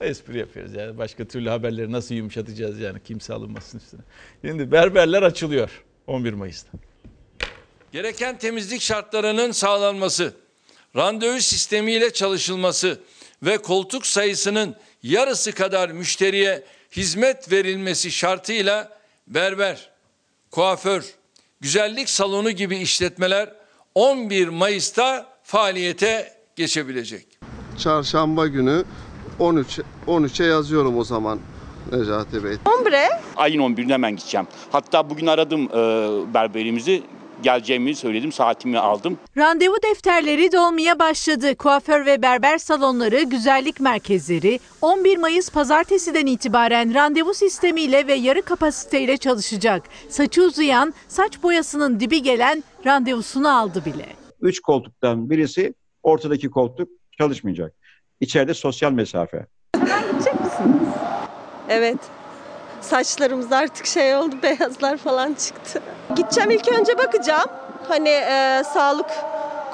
[0.00, 0.98] Espri yapıyoruz yani.
[0.98, 4.00] Başka türlü haberleri nasıl yumuşatacağız yani kimse alınmasın üstüne.
[4.44, 5.70] Şimdi berberler açılıyor
[6.06, 6.78] 11 Mayıs'ta.
[7.92, 10.34] Gereken temizlik şartlarının sağlanması,
[10.96, 13.00] randevu sistemiyle çalışılması
[13.42, 19.90] ve koltuk sayısının yarısı kadar müşteriye hizmet verilmesi şartıyla berber,
[20.50, 21.14] kuaför,
[21.60, 23.54] güzellik salonu gibi işletmeler
[23.94, 27.26] 11 Mayıs'ta faaliyete geçebilecek.
[27.78, 28.84] Çarşamba günü
[29.40, 31.38] 13 13'e yazıyorum o zaman
[31.92, 32.56] Necati Bey.
[32.78, 33.08] Ombre.
[33.36, 34.46] Ayın 11'inde hemen gideceğim.
[34.72, 37.02] Hatta bugün aradım e, berberimizi.
[37.42, 39.18] Geleceğimi söyledim, saatimi aldım.
[39.36, 41.56] Randevu defterleri dolmaya başladı.
[41.56, 49.16] Kuaför ve berber salonları, güzellik merkezleri 11 Mayıs pazartesiden itibaren randevu sistemiyle ve yarı kapasiteyle
[49.16, 49.82] çalışacak.
[50.08, 54.06] Saçı uzayan, saç boyasının dibi gelen randevusunu aldı bile.
[54.40, 56.88] Üç koltuktan birisi ortadaki koltuk
[57.18, 57.74] çalışmayacak.
[58.20, 59.46] İçeride sosyal mesafe.
[59.74, 60.88] Gidecek misiniz?
[61.68, 61.98] Evet.
[62.80, 65.82] Saçlarımız artık şey oldu, beyazlar falan çıktı.
[66.16, 67.50] Gideceğim ilk önce bakacağım.
[67.88, 69.10] Hani e, sağlık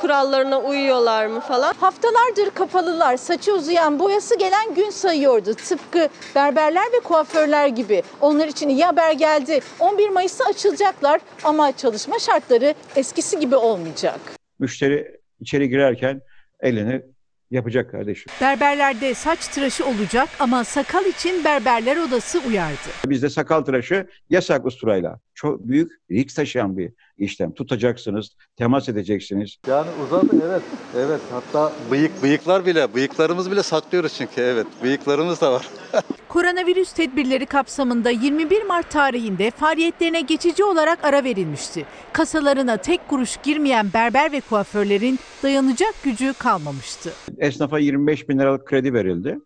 [0.01, 1.75] kurallarına uyuyorlar mı falan.
[1.81, 3.17] Haftalardır kapalılar.
[3.17, 5.55] Saçı uzayan, boyası gelen gün sayıyordu.
[5.55, 8.03] Tıpkı berberler ve kuaförler gibi.
[8.21, 9.61] Onlar için iyi haber geldi.
[9.81, 14.21] 11 Mayıs'ta açılacaklar ama çalışma şartları eskisi gibi olmayacak.
[14.59, 16.21] Müşteri içeri girerken
[16.61, 17.03] elini
[17.51, 18.33] yapacak kardeşim.
[18.41, 22.77] Berberlerde saç tıraşı olacak ama sakal için berberler odası uyardı.
[23.07, 25.21] Bizde sakal tıraşı yasak usturayla.
[25.35, 27.55] Çok büyük risk taşıyan bir işlem.
[27.55, 29.57] Tutacaksınız, temas edeceksiniz.
[29.69, 30.63] Yani uzadı evet.
[30.97, 34.67] Evet hatta bıyık bıyıklar bile bıyıklarımız bile saklıyoruz çünkü evet.
[34.83, 35.69] Bıyıklarımız da var.
[36.29, 41.87] Koronavirüs tedbirleri kapsamında 21 Mart tarihinde faaliyetlerine geçici olarak ara verilmişti.
[42.13, 47.13] Kasalarına tek kuruş girmeyen berber ve kuaförlerin dayanacak gücü kalmamıştı.
[47.39, 49.39] Esnafa 25 bin liralık kredi verildi.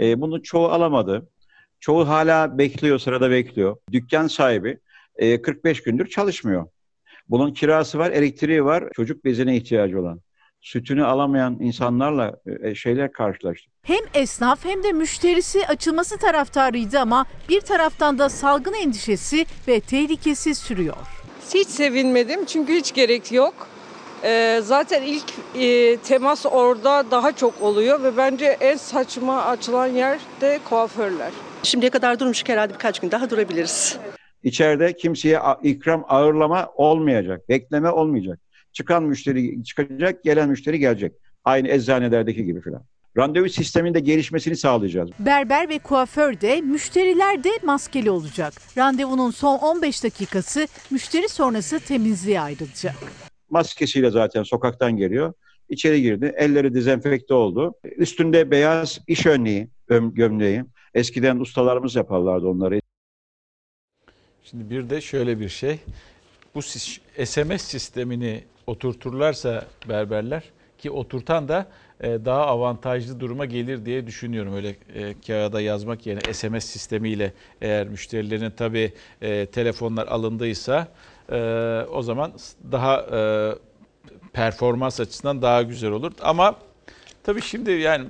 [0.00, 1.28] E, bunu çoğu alamadı.
[1.80, 3.76] Çoğu hala bekliyor, sırada bekliyor.
[3.92, 4.78] Dükkan sahibi
[5.16, 6.66] e, 45 gündür çalışmıyor.
[7.30, 10.20] Bunun kirası var, elektriği var, çocuk bezine ihtiyacı olan.
[10.60, 13.72] Sütünü alamayan insanlarla e, şeyler karşılaştık.
[13.82, 20.54] Hem esnaf hem de müşterisi açılması taraftarıydı ama bir taraftan da salgın endişesi ve tehlikesi
[20.54, 20.96] sürüyor.
[21.54, 23.54] Hiç sevinmedim çünkü hiç gerek yok.
[24.24, 25.24] Ee, zaten ilk
[25.54, 31.30] e, temas orada daha çok oluyor ve bence en saçma açılan yer de kuaförler.
[31.62, 33.98] Şimdiye kadar durmuştuk herhalde birkaç gün daha durabiliriz.
[34.42, 38.38] İçeride kimseye ikram ağırlama olmayacak, bekleme olmayacak.
[38.72, 41.12] Çıkan müşteri çıkacak, gelen müşteri gelecek.
[41.44, 42.82] Aynı eczanelerdeki gibi filan.
[43.16, 45.10] Randevu sisteminde gelişmesini sağlayacağız.
[45.18, 48.52] Berber ve kuaför de müşteriler de maskeli olacak.
[48.78, 52.94] Randevunun son 15 dakikası müşteri sonrası temizliğe ayrılacak.
[53.50, 55.32] Maskesiyle zaten sokaktan geliyor.
[55.68, 57.74] İçeri girdi, elleri dezenfekte oldu.
[57.96, 60.64] Üstünde beyaz iş önlüğü, gömleği.
[60.94, 62.80] Eskiden ustalarımız yaparlardı onları.
[64.44, 65.78] Şimdi bir de şöyle bir şey.
[66.54, 66.62] Bu
[67.24, 70.42] SMS sistemini oturturlarsa berberler
[70.78, 71.66] ki oturtan da
[72.00, 74.54] e, daha avantajlı duruma gelir diye düşünüyorum.
[74.54, 80.88] Öyle e, kağıda yazmak yerine SMS sistemiyle eğer müşterilerin tabii e, telefonlar alındıysa
[81.92, 82.32] o zaman
[82.72, 83.06] daha
[84.32, 86.12] performans açısından daha güzel olur.
[86.22, 86.56] Ama
[87.22, 88.06] tabii şimdi yani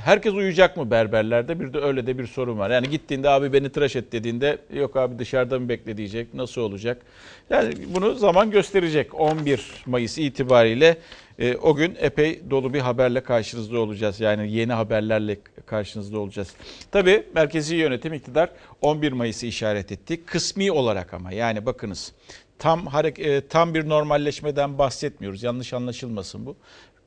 [0.00, 1.60] herkes uyuyacak mı berberlerde?
[1.60, 2.70] Bir de öyle de bir sorun var.
[2.70, 6.34] Yani gittiğinde abi beni tıraş et dediğinde yok abi dışarıda mı bekle diyecek.
[6.34, 7.02] Nasıl olacak?
[7.50, 9.20] Yani bunu zaman gösterecek.
[9.20, 10.98] 11 Mayıs itibariyle
[11.38, 14.20] e, o gün epey dolu bir haberle karşınızda olacağız.
[14.20, 16.54] Yani yeni haberlerle karşınızda olacağız.
[16.92, 20.24] Tabii merkezi yönetim iktidar 11 Mayıs'ı işaret etti.
[20.24, 22.12] Kısmi olarak ama yani bakınız
[22.60, 25.42] tam e, tam bir normalleşmeden bahsetmiyoruz.
[25.42, 26.56] Yanlış anlaşılmasın bu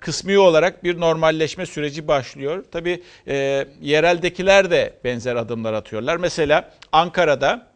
[0.04, 2.64] kısmi olarak bir normalleşme süreci başlıyor.
[2.72, 6.18] Tabii e, yereldekiler de benzer adımlar atıyorlar.
[6.18, 7.68] Mesela Ankara'da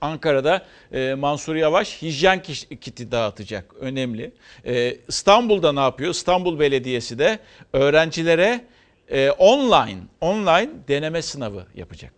[0.00, 0.62] Ankara'da
[0.92, 2.42] e, Mansur Yavaş hijyen
[2.80, 3.64] kiti dağıtacak.
[3.80, 4.32] Önemli.
[4.64, 6.10] E, İstanbul'da ne yapıyor?
[6.10, 7.38] İstanbul Belediyesi de
[7.72, 8.64] öğrencilere
[9.08, 12.12] e, online online deneme sınavı yapacak.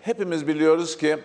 [0.00, 1.16] Hepimiz biliyoruz ki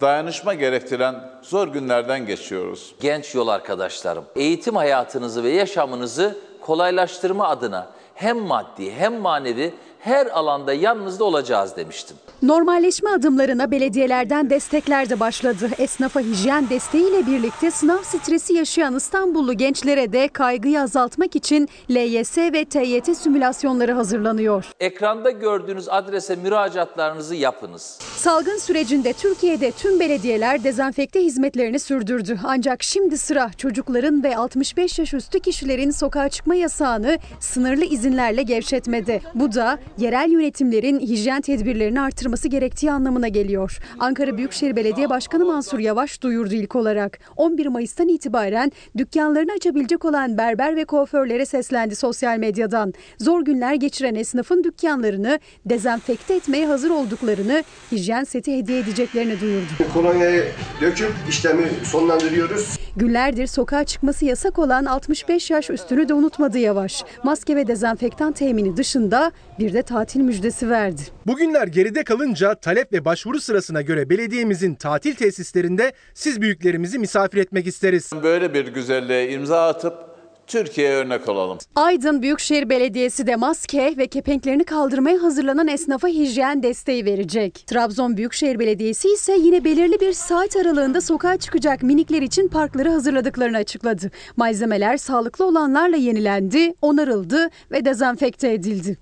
[0.00, 2.94] dayanışma gerektiren zor günlerden geçiyoruz.
[3.00, 9.74] Genç yol arkadaşlarım, eğitim hayatınızı ve yaşamınızı kolaylaştırma adına hem maddi hem manevi
[10.06, 12.16] her alanda yanınızda olacağız demiştim.
[12.42, 15.70] Normalleşme adımlarına belediyelerden destekler de başladı.
[15.78, 22.64] Esnafa hijyen desteğiyle birlikte sınav stresi yaşayan İstanbullu gençlere de kaygıyı azaltmak için LYS ve
[22.64, 24.64] TYT simülasyonları hazırlanıyor.
[24.80, 27.98] Ekranda gördüğünüz adrese müracaatlarınızı yapınız.
[28.16, 32.38] Salgın sürecinde Türkiye'de tüm belediyeler dezenfekte hizmetlerini sürdürdü.
[32.44, 39.22] Ancak şimdi sıra çocukların ve 65 yaş üstü kişilerin sokağa çıkma yasağını sınırlı izinlerle gevşetmedi.
[39.34, 43.78] Bu da yerel yönetimlerin hijyen tedbirlerini artırması gerektiği anlamına geliyor.
[43.98, 47.18] Ankara Büyükşehir Belediye Başkanı Mansur Yavaş duyurdu ilk olarak.
[47.36, 52.94] 11 Mayıs'tan itibaren dükkanlarını açabilecek olan berber ve kuaförlere seslendi sosyal medyadan.
[53.18, 59.66] Zor günler geçiren esnafın dükkanlarını dezenfekte etmeye hazır olduklarını, hijyen seti hediye edeceklerini duyurdu.
[59.94, 60.44] Kolonyayı
[60.80, 62.78] döküp işlemi sonlandırıyoruz.
[62.96, 67.04] Günlerdir sokağa çıkması yasak olan 65 yaş üstünü de unutmadı Yavaş.
[67.24, 71.02] Maske ve dezenfektan temini dışında bir de tatil müjdesi verdi.
[71.26, 77.66] Bugünler geride kalınca talep ve başvuru sırasına göre belediyemizin tatil tesislerinde siz büyüklerimizi misafir etmek
[77.66, 78.10] isteriz.
[78.22, 80.06] Böyle bir güzelliğe imza atıp
[80.46, 81.58] Türkiye'ye örnek olalım.
[81.74, 87.64] Aydın Büyükşehir Belediyesi de maske ve kepenklerini kaldırmaya hazırlanan esnafa hijyen desteği verecek.
[87.66, 93.56] Trabzon Büyükşehir Belediyesi ise yine belirli bir saat aralığında sokağa çıkacak minikler için parkları hazırladıklarını
[93.56, 94.10] açıkladı.
[94.36, 98.98] Malzemeler sağlıklı olanlarla yenilendi, onarıldı ve dezenfekte edildi.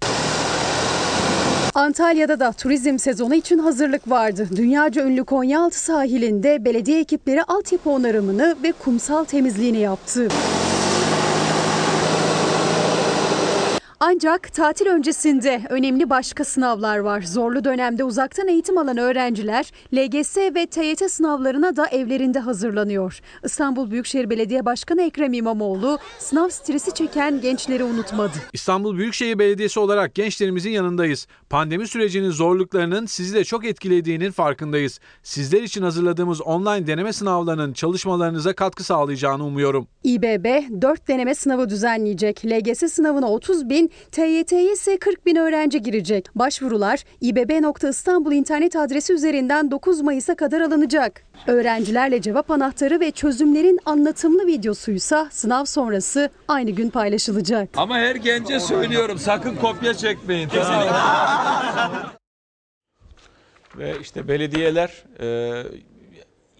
[1.74, 4.48] Antalya'da da turizm sezonu için hazırlık vardı.
[4.56, 10.28] Dünyaca ünlü Konyaaltı sahilinde belediye ekipleri altyapı onarımını ve kumsal temizliğini yaptı.
[14.00, 17.22] Ancak tatil öncesinde önemli başka sınavlar var.
[17.22, 23.20] Zorlu dönemde uzaktan eğitim alan öğrenciler LGS ve TYT sınavlarına da evlerinde hazırlanıyor.
[23.44, 28.32] İstanbul Büyükşehir Belediye Başkanı Ekrem İmamoğlu sınav stresi çeken gençleri unutmadı.
[28.52, 31.26] İstanbul Büyükşehir Belediyesi olarak gençlerimizin yanındayız.
[31.50, 35.00] Pandemi sürecinin zorluklarının sizi de çok etkilediğinin farkındayız.
[35.22, 39.86] Sizler için hazırladığımız online deneme sınavlarının çalışmalarınıza katkı sağlayacağını umuyorum.
[40.04, 42.46] İBB 4 deneme sınavı düzenleyecek.
[42.46, 46.28] LGS sınavına 30 bin, TYT'ye ise 40 bin öğrenci girecek.
[46.34, 51.22] Başvurular ibb.istanbul internet adresi üzerinden 9 Mayıs'a kadar alınacak.
[51.46, 57.68] Öğrencilerle cevap anahtarı ve çözümlerin anlatımlı videosuysa sınav sonrası aynı gün paylaşılacak.
[57.76, 60.48] Ama her gence söylüyorum sakın kopya çekmeyin.
[63.78, 65.62] Ve işte belediyeler e,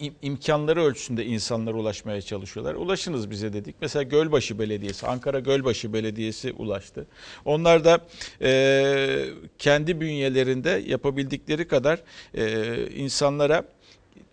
[0.07, 2.75] im- imkanları ölçüsünde insanlara ulaşmaya çalışıyorlar.
[2.75, 3.77] Ulaşınız bize dedik.
[3.81, 7.07] Mesela Gölbaşı Belediyesi, Ankara Gölbaşı Belediyesi ulaştı.
[7.45, 7.99] Onlar da
[8.43, 9.25] e,
[9.59, 12.03] kendi bünyelerinde yapabildikleri kadar
[12.35, 13.65] e, insanlara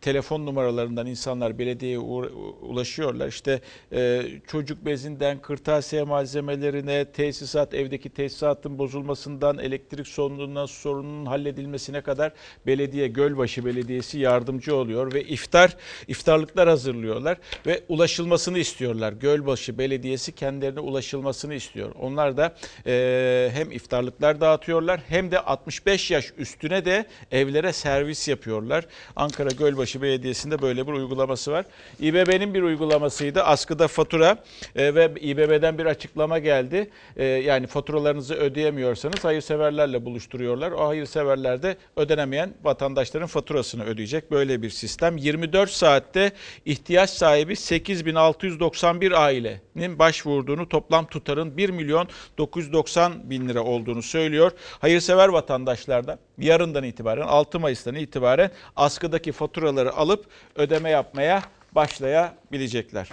[0.01, 1.99] telefon numaralarından insanlar belediyeye
[2.61, 3.27] ulaşıyorlar.
[3.27, 3.61] İşte
[3.93, 12.33] e, çocuk bezinden kırtasiye malzemelerine, tesisat, evdeki tesisatın bozulmasından, elektrik sorunundan sorunun halledilmesine kadar
[12.67, 15.77] belediye, Gölbaşı Belediyesi yardımcı oluyor ve iftar,
[16.07, 19.13] iftarlıklar hazırlıyorlar ve ulaşılmasını istiyorlar.
[19.13, 21.95] Gölbaşı Belediyesi kendilerine ulaşılmasını istiyor.
[21.99, 28.85] Onlar da e, hem iftarlıklar dağıtıyorlar hem de 65 yaş üstüne de evlere servis yapıyorlar.
[29.15, 31.65] Ankara Gölbaşı Belediyesi'nde böyle bir uygulaması var.
[31.99, 33.43] İBB'nin bir uygulamasıydı.
[33.43, 34.37] Askıda fatura
[34.75, 36.89] e, ve İBB'den bir açıklama geldi.
[37.17, 40.71] E, yani faturalarınızı ödeyemiyorsanız hayırseverlerle buluşturuyorlar.
[40.71, 44.31] O hayırseverler de ödenemeyen vatandaşların faturasını ödeyecek.
[44.31, 45.17] Böyle bir sistem.
[45.17, 46.31] 24 saatte
[46.65, 54.51] ihtiyaç sahibi 8691 ailenin başvurduğunu toplam tutarın 1 milyon 990 bin lira olduğunu söylüyor.
[54.79, 60.25] Hayırsever vatandaşlardan yarından itibaren 6 Mayıs'tan itibaren askıdaki faturaları alıp
[60.55, 63.09] ödeme yapmaya başlayabilecekler.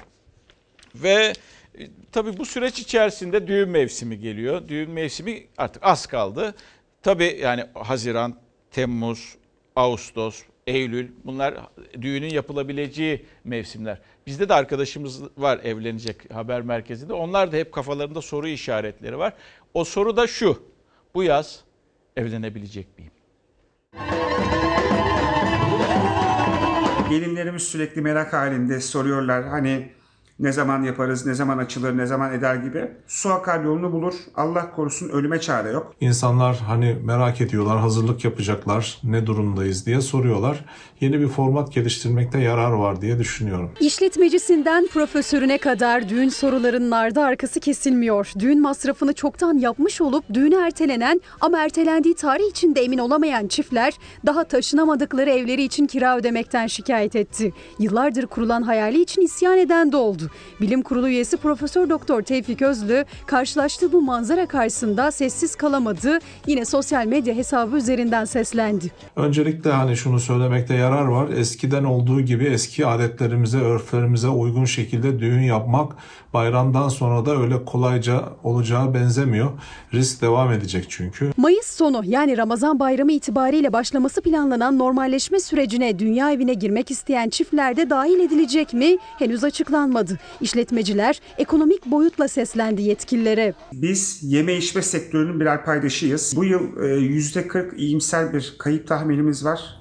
[0.95, 1.33] Ve
[1.79, 4.69] e, tabii bu süreç içerisinde düğün mevsimi geliyor.
[4.69, 6.55] Düğün mevsimi artık az kaldı.
[7.03, 8.35] Tabii yani Haziran,
[8.71, 9.37] Temmuz,
[9.77, 11.55] Ağustos, Eylül bunlar
[12.01, 13.99] düğünün yapılabileceği mevsimler.
[14.27, 17.13] Bizde de arkadaşımız var evlenecek haber merkezinde.
[17.13, 19.33] Onlar da hep kafalarında soru işaretleri var.
[19.75, 20.63] O soru da şu.
[21.15, 21.61] Bu yaz
[22.17, 23.13] evlenebilecek miyim?
[27.11, 29.49] Gelinlerimiz sürekli merak halinde soruyorlar.
[29.49, 29.91] Hani
[30.39, 32.91] ne zaman yaparız, ne zaman açılır, ne zaman eder gibi.
[33.07, 34.15] Su akar yolunu bulur.
[34.37, 35.95] Allah korusun ölüme çare yok.
[36.01, 40.65] İnsanlar hani merak ediyorlar, hazırlık yapacaklar, ne durumdayız diye soruyorlar.
[41.01, 43.71] Yeni bir format geliştirmekte yarar var diye düşünüyorum.
[43.81, 48.33] İşletmecisinden profesörüne kadar düğün sorularının ardı arkası kesilmiyor.
[48.39, 53.95] Düğün masrafını çoktan yapmış olup düğünü ertelenen ama ertelendiği tarih içinde emin olamayan çiftler
[54.27, 57.53] daha taşınamadıkları evleri için kira ödemekten şikayet etti.
[57.79, 60.31] Yıllardır kurulan hayali için isyan eden de oldu.
[60.61, 66.19] Bilim Kurulu üyesi Profesör Doktor Tevfik Özlü karşılaştığı bu manzara karşısında sessiz kalamadı.
[66.47, 68.91] Yine sosyal medya hesabı üzerinden seslendi.
[69.17, 71.29] Öncelikle hani şunu söylemekte yarar var.
[71.29, 75.93] Eskiden olduğu gibi eski adetlerimize, örflerimize uygun şekilde düğün yapmak
[76.35, 79.51] bayramdan sonra da öyle kolayca olacağı benzemiyor.
[79.95, 81.33] Risk devam edecek çünkü.
[81.37, 87.77] Mayıs sonu yani Ramazan bayramı itibariyle başlaması planlanan normalleşme sürecine dünya evine girmek isteyen çiftler
[87.77, 90.19] de dahil edilecek mi henüz açıklanmadı.
[90.41, 93.55] İşletmeciler ekonomik boyutla seslendi yetkililere.
[93.73, 96.33] Biz yeme içme sektörünün birer paydaşıyız.
[96.37, 99.79] Bu yıl e, %40 iyimser bir kayıp tahminimiz var.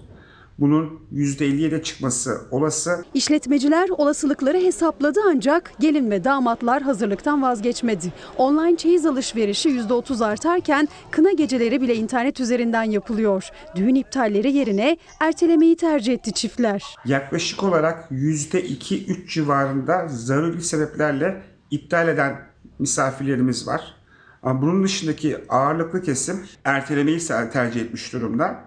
[0.60, 3.06] Bunun %50'ye de çıkması olası.
[3.14, 8.14] İşletmeciler olasılıkları hesapladı ancak gelin ve damatlar hazırlıktan vazgeçmedi.
[8.38, 13.50] Online çeyiz alışverişi %30 artarken kına geceleri bile internet üzerinden yapılıyor.
[13.76, 16.84] Düğün iptalleri yerine ertelemeyi tercih etti çiftler.
[17.06, 21.42] Yaklaşık olarak %2-3 civarında zaruri sebeplerle
[21.72, 22.40] iptal eden
[22.80, 23.82] misafirlerimiz var.
[24.44, 27.20] Ama bunun dışındaki ağırlıklı kesim ertelemeyi
[27.54, 28.67] tercih etmiş durumda.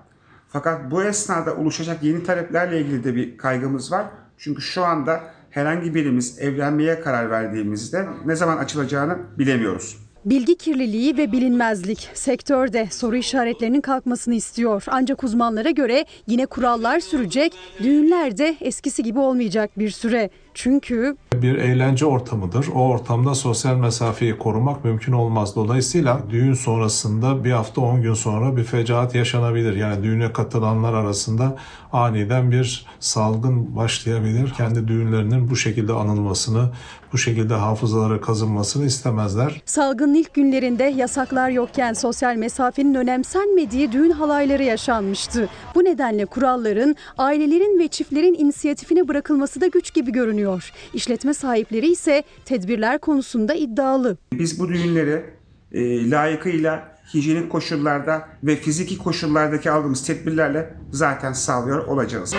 [0.53, 4.07] Fakat bu esnada oluşacak yeni taleplerle ilgili de bir kaygımız var.
[4.39, 5.21] Çünkü şu anda
[5.51, 9.97] herhangi birimiz evlenmeye karar verdiğimizde ne zaman açılacağını bilemiyoruz.
[10.25, 14.85] Bilgi kirliliği ve bilinmezlik sektörde soru işaretlerinin kalkmasını istiyor.
[14.87, 20.31] Ancak uzmanlara göre yine kurallar sürecek, düğünler de eskisi gibi olmayacak bir süre.
[20.63, 22.67] Çünkü Bir eğlence ortamıdır.
[22.75, 25.57] O ortamda sosyal mesafeyi korumak mümkün olmaz.
[25.57, 29.77] Dolayısıyla düğün sonrasında bir hafta 10 gün sonra bir fecaat yaşanabilir.
[29.77, 31.57] Yani düğüne katılanlar arasında
[31.93, 34.51] aniden bir salgın başlayabilir.
[34.57, 36.71] Kendi düğünlerinin bu şekilde anılmasını,
[37.13, 39.63] bu şekilde hafızalara kazınmasını istemezler.
[39.65, 45.49] salgının ilk günlerinde yasaklar yokken sosyal mesafenin önemsenmediği düğün halayları yaşanmıştı.
[45.75, 50.73] Bu nedenle kuralların ailelerin ve çiftlerin inisiyatifine bırakılması da güç gibi görünüyor.
[50.95, 54.17] İşletme sahipleri ise tedbirler konusunda iddialı.
[54.33, 55.25] Biz bu düğünleri
[55.73, 62.35] e, layıkıyla hijyenik koşullarda ve fiziki koşullardaki aldığımız tedbirlerle zaten sağlıyor olacağız.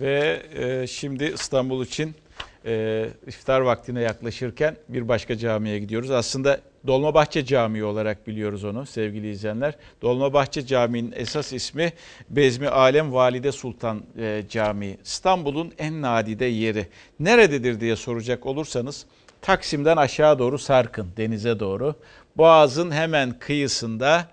[0.00, 2.14] Ve e, şimdi İstanbul için
[2.66, 6.10] e, iftar vaktine yaklaşırken bir başka camiye gidiyoruz.
[6.10, 9.74] Aslında Dolmabahçe Camii olarak biliyoruz onu sevgili izleyenler.
[10.02, 11.92] Dolmabahçe Camii'nin esas ismi
[12.30, 14.98] Bezmi Alem Valide Sultan e, Camii.
[15.04, 16.86] İstanbul'un en nadide yeri.
[17.20, 19.06] Nerededir diye soracak olursanız
[19.46, 21.94] Taksim'den aşağı doğru sarkın denize doğru.
[22.36, 24.28] Boğaz'ın hemen kıyısında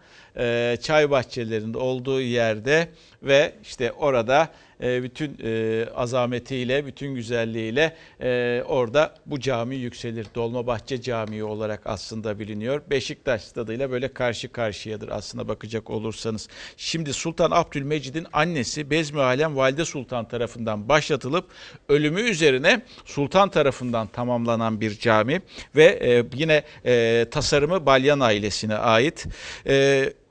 [0.81, 2.87] çay bahçelerinde olduğu yerde
[3.23, 4.47] ve işte orada
[4.83, 10.27] bütün e, azametiyle, bütün güzelliğiyle e, orada bu cami yükselir.
[10.35, 12.81] Dolmabahçe Camii olarak aslında biliniyor.
[12.89, 16.47] Beşiktaş stadıyla böyle karşı karşıyadır aslında bakacak olursanız.
[16.77, 21.45] Şimdi Sultan Abdülmecid'in annesi Bezmi Alem Valide Sultan tarafından başlatılıp
[21.89, 25.41] ölümü üzerine Sultan tarafından tamamlanan bir cami
[25.75, 29.25] ve e, yine e, tasarımı Balyan ailesine ait.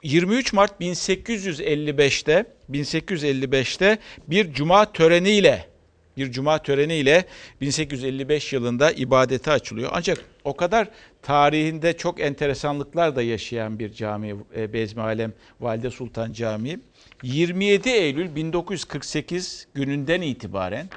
[0.02, 3.98] E, 23 Mart 1855'te 1855'te
[4.28, 5.72] bir cuma töreniyle
[6.16, 7.24] bir cuma töreniyle
[7.60, 9.90] 1855 yılında ibadete açılıyor.
[9.94, 10.88] Ancak o kadar
[11.22, 16.78] tarihinde çok enteresanlıklar da yaşayan bir cami e, Bezmi Alem Valide Sultan Camii.
[17.22, 20.88] 27 Eylül 1948 gününden itibaren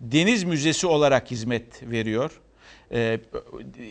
[0.00, 2.40] Deniz Müzesi olarak hizmet veriyor.
[2.92, 3.20] E,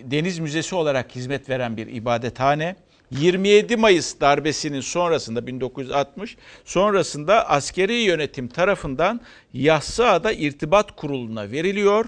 [0.04, 2.76] Deniz Müzesi olarak hizmet veren bir ibadethane.
[3.12, 9.22] 27 Mayıs darbesinin sonrasında 1960 sonrasında askeri yönetim tarafından
[9.54, 12.06] Yassıada İrtibat Kurulu'na veriliyor.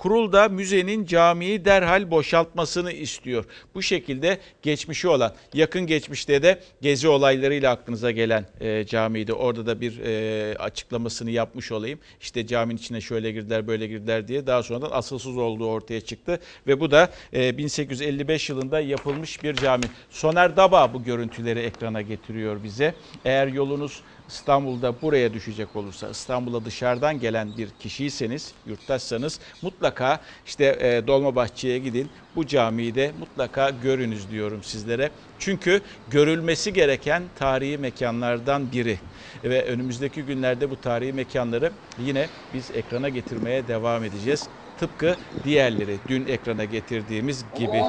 [0.00, 3.44] Kurul da müzenin camiyi derhal boşaltmasını istiyor.
[3.74, 9.32] Bu şekilde geçmişi olan, yakın geçmişte de gezi olaylarıyla aklınıza gelen e, camiydi.
[9.32, 11.98] Orada da bir e, açıklamasını yapmış olayım.
[12.20, 16.40] İşte caminin içine şöyle girdiler, böyle girdiler diye daha sonradan asılsız olduğu ortaya çıktı.
[16.66, 19.84] Ve bu da e, 1855 yılında yapılmış bir cami.
[20.10, 22.94] Soner Daba bu görüntüleri ekrana getiriyor bize.
[23.24, 31.06] Eğer yolunuz İstanbul'da buraya düşecek olursa, İstanbul'a dışarıdan gelen bir kişiyseniz, yurttaşsanız mutlaka işte e,
[31.06, 32.10] Dolmabahçe'ye gidin.
[32.34, 35.10] Bu camiyi de mutlaka görünüz diyorum sizlere.
[35.38, 39.00] Çünkü görülmesi gereken tarihi mekanlardan biri.
[39.44, 44.48] Ve önümüzdeki günlerde bu tarihi mekanları yine biz ekrana getirmeye devam edeceğiz.
[44.76, 47.82] Tıpkı diğerleri dün ekrana getirdiğimiz gibi.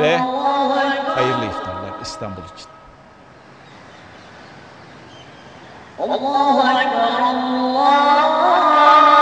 [0.00, 0.16] Ve
[1.14, 2.77] hayırlı iftarlar İstanbul için.
[6.00, 9.17] الله أكبر الله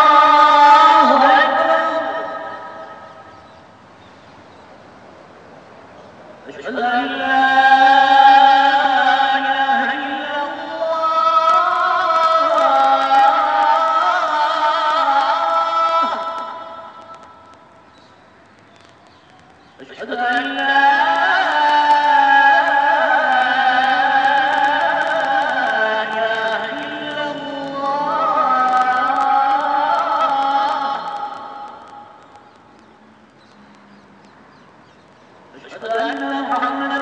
[35.64, 36.95] أشهد أن محمدا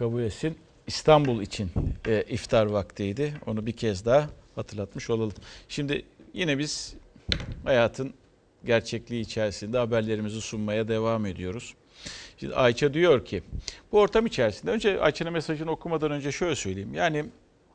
[0.00, 0.58] kabul etsin.
[0.86, 1.70] İstanbul için
[2.06, 3.34] e, iftar vaktiydi.
[3.46, 5.32] Onu bir kez daha hatırlatmış olalım.
[5.68, 6.94] Şimdi yine biz
[7.64, 8.14] hayatın
[8.64, 11.74] gerçekliği içerisinde haberlerimizi sunmaya devam ediyoruz.
[12.36, 13.42] Şimdi Ayça diyor ki
[13.92, 16.94] bu ortam içerisinde önce Ayça'nın mesajını okumadan önce şöyle söyleyeyim.
[16.94, 17.24] Yani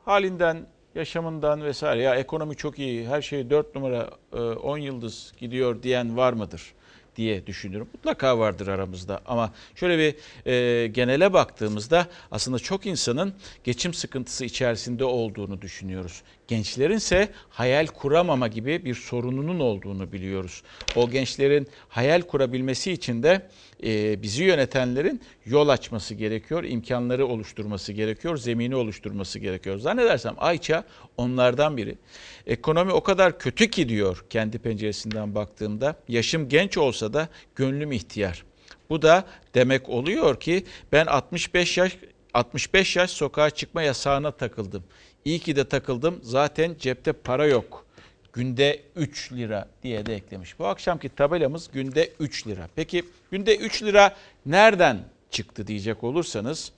[0.04, 5.82] halinden, yaşamından vesaire ya ekonomi çok iyi, her şey 4 numara, e, 10 yıldız gidiyor
[5.82, 6.72] diyen var mıdır?
[7.16, 7.88] Diye düşünüyorum.
[7.92, 10.14] Mutlaka vardır aramızda ama şöyle bir
[10.50, 16.22] e, genele baktığımızda aslında çok insanın geçim sıkıntısı içerisinde olduğunu düşünüyoruz.
[16.48, 20.62] Gençlerin ise hayal kuramama gibi bir sorununun olduğunu biliyoruz.
[20.96, 23.48] O gençlerin hayal kurabilmesi için de
[23.84, 29.78] e, bizi yönetenlerin yol açması gerekiyor, imkanları oluşturması gerekiyor, zemini oluşturması gerekiyor.
[29.78, 30.84] Zannedersem Ayça
[31.16, 31.98] onlardan biri.
[32.46, 35.96] Ekonomi o kadar kötü ki diyor kendi penceresinden baktığımda.
[36.08, 38.44] Yaşım genç olsa da gönlüm ihtiyar.
[38.90, 39.24] Bu da
[39.54, 41.98] demek oluyor ki ben 65 yaş
[42.34, 44.84] 65 yaş sokağa çıkma yasağına takıldım.
[45.26, 46.20] İyi ki de takıldım.
[46.22, 47.86] Zaten cepte para yok.
[48.32, 50.58] Günde 3 lira diye de eklemiş.
[50.58, 52.68] Bu akşamki tabelamız günde 3 lira.
[52.76, 54.16] Peki günde 3 lira
[54.46, 54.98] nereden
[55.30, 56.72] çıktı diyecek olursanız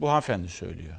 [0.00, 0.96] bu hanımefendi söylüyor.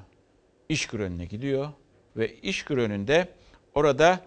[0.69, 1.69] İşkur önüne gidiyor
[2.17, 3.27] ve işkur önünde
[3.75, 4.19] orada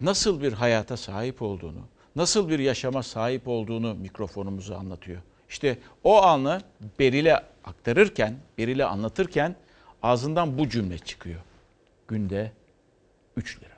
[0.00, 5.22] nasıl bir hayata sahip olduğunu, nasıl bir yaşama sahip olduğunu mikrofonumuzu anlatıyor.
[5.48, 6.60] İşte o anı
[6.98, 9.56] Beril'e aktarırken, Beril'e anlatırken
[10.04, 11.40] ağzından bu cümle çıkıyor.
[12.08, 12.52] Günde
[13.36, 13.74] 3 lira.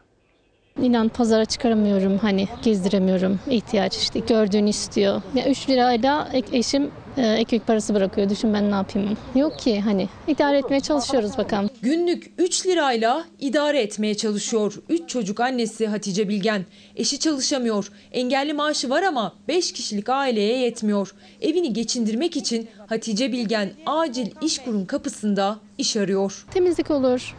[0.83, 5.23] İnan pazara çıkaramıyorum hani gezdiremiyorum ihtiyaç işte gördüğünü istiyor.
[5.35, 9.17] Ya 3 lirayla eşim e, ekmek parası bırakıyor düşün ben ne yapayım.
[9.35, 11.71] Yok ki hani idare etmeye çalışıyoruz bakalım.
[11.83, 14.75] Günlük 3 lirayla idare etmeye çalışıyor.
[14.89, 16.67] 3 çocuk annesi Hatice Bilgen.
[16.97, 17.93] Eşi çalışamıyor.
[18.13, 21.15] Engelli maaşı var ama 5 kişilik aileye yetmiyor.
[21.41, 26.45] Evini geçindirmek için Hatice Bilgen acil iş kurun kapısında iş arıyor.
[26.51, 27.35] Temizlik olur.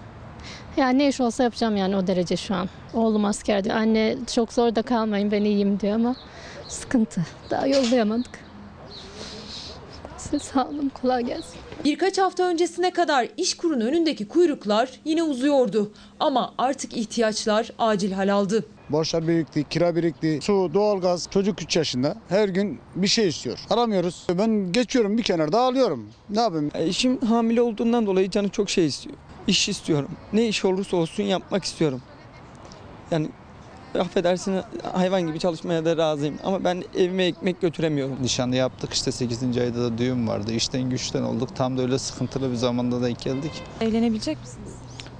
[0.78, 2.70] Yani ne iş olsa yapacağım yani o derece şu an.
[2.94, 3.76] Oğlum asker diyor.
[3.76, 6.16] Anne çok zor da kalmayın ben iyiyim diyor ama
[6.68, 7.22] sıkıntı.
[7.50, 8.40] Daha yollayamadık.
[10.18, 11.60] Size sağ olun kolay gelsin.
[11.84, 15.92] Birkaç hafta öncesine kadar iş kurun önündeki kuyruklar yine uzuyordu.
[16.20, 18.66] Ama artık ihtiyaçlar acil hal aldı.
[18.90, 21.28] Borçlar birikti, kira birikti, su, doğalgaz.
[21.32, 22.16] Çocuk 3 yaşında.
[22.30, 23.60] Her gün bir şey istiyor.
[23.70, 24.28] Aramıyoruz.
[24.38, 26.10] Ben geçiyorum bir kenarda ağlıyorum.
[26.30, 26.72] Ne yapayım?
[26.74, 29.16] Eşim hamile olduğundan dolayı canı çok şey istiyor.
[29.48, 30.10] İş istiyorum.
[30.34, 32.02] Ne iş olursa olsun yapmak istiyorum.
[33.12, 33.30] Yani
[34.00, 34.56] affedersin
[34.94, 36.36] hayvan gibi çalışmaya da razıyım.
[36.44, 38.18] Ama ben evime ekmek götüremiyorum.
[38.22, 39.58] Nişanı yaptık işte 8.
[39.58, 40.52] ayda da düğün vardı.
[40.54, 41.56] İşten güçten olduk.
[41.56, 43.52] Tam da öyle sıkıntılı bir zamanda denk geldik.
[43.82, 44.77] Evlenebilecek misiniz?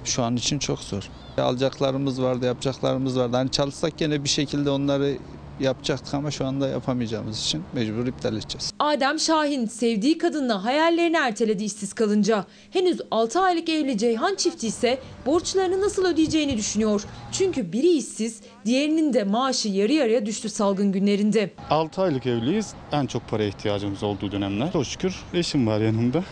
[0.08, 1.08] Şu an için çok zor.
[1.38, 3.36] Alacaklarımız vardı, yapacaklarımız vardı.
[3.36, 5.16] Hani çalışsak gene bir şekilde onları
[5.60, 8.72] yapacaktık ama şu anda yapamayacağımız için mecbur iptal edeceğiz.
[8.78, 12.44] Adem Şahin sevdiği kadınla hayallerini erteledi işsiz kalınca.
[12.70, 17.04] Henüz 6 aylık evli Ceyhan çifti ise borçlarını nasıl ödeyeceğini düşünüyor.
[17.32, 21.50] Çünkü biri işsiz, diğerinin de maaşı yarı yarıya düştü salgın günlerinde.
[21.70, 22.74] 6 aylık evliyiz.
[22.92, 24.72] En çok paraya ihtiyacımız olduğu dönemler.
[24.72, 26.24] Çok şükür eşim var yanımda.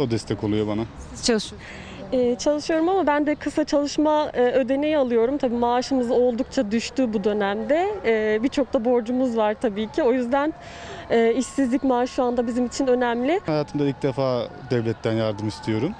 [0.00, 0.84] O destek oluyor bana.
[1.22, 1.62] Çalışıyorsunuz.
[2.12, 5.38] Ee, çalışıyorum ama ben de kısa çalışma e, ödeneği alıyorum.
[5.38, 7.88] Tabii maaşımız oldukça düştü bu dönemde.
[8.04, 10.02] Ee, Birçok da borcumuz var tabii ki.
[10.02, 10.52] O yüzden
[11.10, 13.40] e, işsizlik maaşı şu anda bizim için önemli.
[13.46, 15.92] Hayatımda ilk defa devletten yardım istiyorum.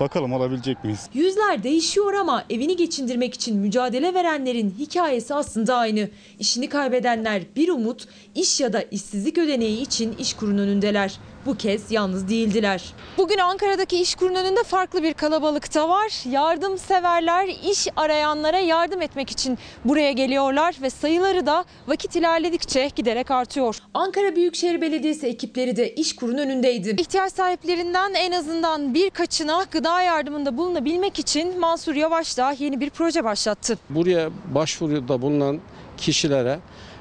[0.00, 1.08] Bakalım alabilecek miyiz?
[1.14, 6.08] Yüzler değişiyor ama evini geçindirmek için mücadele verenlerin hikayesi aslında aynı.
[6.38, 11.18] İşini kaybedenler bir umut, iş ya da işsizlik ödeneği için iş kurun önündeler.
[11.46, 12.94] Bu kez yalnız değildiler.
[13.18, 16.30] Bugün Ankara'daki iş kurun önünde farklı bir kalabalıkta var.
[16.30, 23.78] Yardımseverler iş arayanlara yardım etmek için buraya geliyorlar ve sayıları da vakit ilerledikçe giderek artıyor.
[23.94, 26.96] Ankara Büyükşehir Belediyesi ekipleri de iş kurun önündeydi.
[26.98, 33.24] İhtiyaç sahiplerinden en azından birkaçına gıda yardımında bulunabilmek için Mansur Yavaş da yeni bir proje
[33.24, 33.78] başlattı.
[33.90, 35.60] Buraya başvuruda bulunan
[35.96, 36.58] kişilere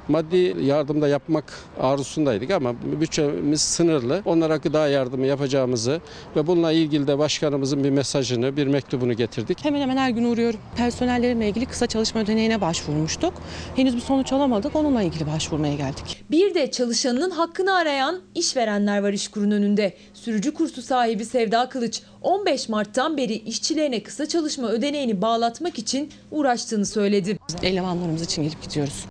[0.09, 4.21] maddi yardımda yapmak arzusundaydık ama bütçemiz sınırlı.
[4.25, 6.01] Onlara gıda yardımı yapacağımızı
[6.35, 9.65] ve bununla ilgili de başkanımızın bir mesajını, bir mektubunu getirdik.
[9.65, 10.59] Hemen hemen her gün uğruyorum.
[10.77, 13.33] Personellerimle ilgili kısa çalışma ödeneğine başvurmuştuk.
[13.75, 14.75] Henüz bir sonuç alamadık.
[14.75, 16.23] Onunla ilgili başvurmaya geldik.
[16.31, 19.93] Bir de çalışanının hakkını arayan işverenler var işkurun önünde.
[20.13, 26.85] Sürücü kursu sahibi Sevda Kılıç 15 Mart'tan beri işçilerine kısa çalışma ödeneğini bağlatmak için uğraştığını
[26.85, 27.37] söyledi.
[27.63, 29.05] Elemanlarımız için gelip gidiyoruz.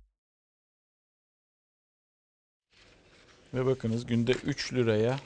[3.53, 5.19] Ve bakınız günde 3 liraya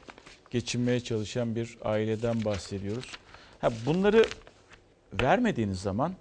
[0.52, 3.12] geçinmeye çalışan bir aileden bahsediyoruz.
[3.62, 4.26] Ha, bunları
[5.22, 6.14] vermediğiniz zaman,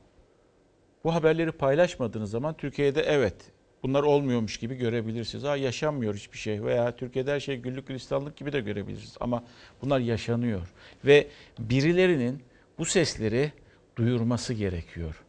[1.04, 3.34] bu haberleri paylaşmadığınız zaman Türkiye'de evet
[3.82, 5.44] bunlar olmuyormuş gibi görebilirsiniz.
[5.44, 9.16] Ha, yaşanmıyor hiçbir şey veya Türkiye'de her şey güllük gülistanlık gibi de görebilirsiniz.
[9.20, 9.44] Ama
[9.82, 10.68] bunlar yaşanıyor
[11.04, 11.28] ve
[11.58, 12.42] birilerinin
[12.78, 13.52] bu sesleri
[13.96, 15.22] duyurması gerekiyor.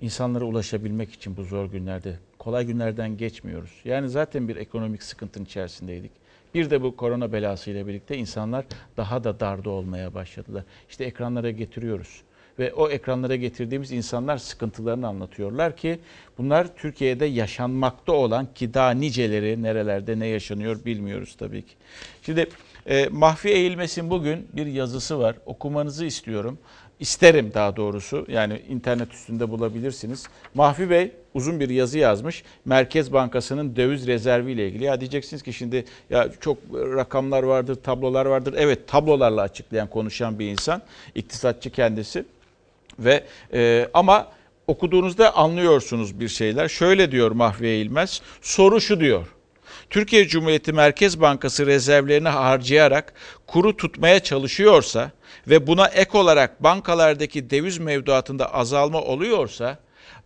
[0.00, 3.70] İnsanlara ulaşabilmek için bu zor günlerde kolay günlerden geçmiyoruz.
[3.84, 6.10] Yani zaten bir ekonomik sıkıntının içerisindeydik.
[6.54, 8.64] Bir de bu korona belasıyla birlikte insanlar
[8.96, 10.64] daha da darda olmaya başladılar.
[10.90, 12.22] İşte ekranlara getiriyoruz.
[12.58, 15.98] Ve o ekranlara getirdiğimiz insanlar sıkıntılarını anlatıyorlar ki
[16.38, 21.74] bunlar Türkiye'de yaşanmakta olan ki daha niceleri nerelerde ne yaşanıyor bilmiyoruz tabii ki.
[22.22, 22.48] Şimdi
[22.86, 25.36] e, Mahfi Eğilmes'in bugün bir yazısı var.
[25.46, 26.58] Okumanızı istiyorum.
[27.00, 28.26] İsterim daha doğrusu.
[28.28, 30.24] Yani internet üstünde bulabilirsiniz.
[30.54, 32.42] Mahfi Bey uzun bir yazı yazmış.
[32.64, 34.84] Merkez Bankası'nın döviz rezervi ile ilgili.
[34.84, 38.54] Ya diyeceksiniz ki şimdi ya çok rakamlar vardır, tablolar vardır.
[38.56, 40.82] Evet tablolarla açıklayan, konuşan bir insan.
[41.14, 42.24] İktisatçı kendisi.
[42.98, 44.28] Ve e, ama
[44.66, 46.68] okuduğunuzda anlıyorsunuz bir şeyler.
[46.68, 48.22] Şöyle diyor Mahfi Eğilmez.
[48.42, 49.26] Soru şu diyor.
[49.90, 53.12] Türkiye Cumhuriyeti Merkez Bankası rezervlerini harcayarak
[53.46, 55.10] kuru tutmaya çalışıyorsa
[55.48, 59.78] ve buna ek olarak bankalardaki döviz mevduatında azalma oluyorsa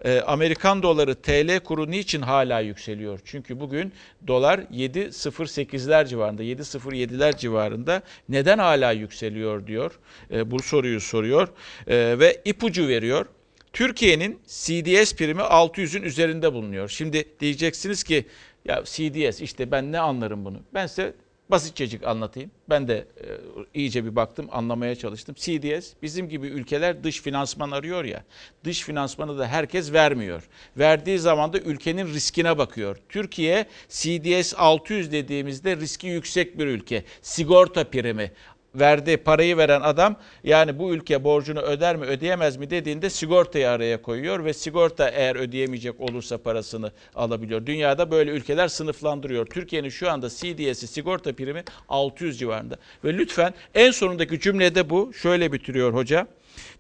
[0.04, 3.20] e, Amerikan doları TL kuru niçin hala yükseliyor?
[3.24, 3.92] Çünkü bugün
[4.26, 8.02] dolar 7.08'ler civarında, 7.07'ler civarında.
[8.28, 9.98] Neden hala yükseliyor diyor.
[10.30, 11.48] E, bu soruyu soruyor
[11.86, 13.26] e, ve ipucu veriyor.
[13.72, 16.88] Türkiye'nin CDS primi 600'ün üzerinde bulunuyor.
[16.88, 18.24] Şimdi diyeceksiniz ki
[18.64, 20.60] ya CDS işte ben ne anlarım bunu?
[20.74, 21.14] Ben size
[21.52, 22.50] basitçecik anlatayım.
[22.68, 23.26] Ben de e,
[23.74, 25.34] iyice bir baktım, anlamaya çalıştım.
[25.38, 28.24] CDS bizim gibi ülkeler dış finansman arıyor ya.
[28.64, 30.48] Dış finansmanı da herkes vermiyor.
[30.76, 32.96] Verdiği zaman da ülkenin riskine bakıyor.
[33.08, 37.04] Türkiye CDS 600 dediğimizde riski yüksek bir ülke.
[37.22, 38.32] Sigorta primi
[38.74, 44.02] verdiği parayı veren adam yani bu ülke borcunu öder mi ödeyemez mi dediğinde sigortayı araya
[44.02, 47.66] koyuyor ve sigorta eğer ödeyemeyecek olursa parasını alabiliyor.
[47.66, 49.46] Dünyada böyle ülkeler sınıflandırıyor.
[49.46, 52.76] Türkiye'nin şu anda CDS'i sigorta primi 600 civarında.
[53.04, 56.26] Ve lütfen en sonundaki cümlede bu şöyle bitiriyor hoca.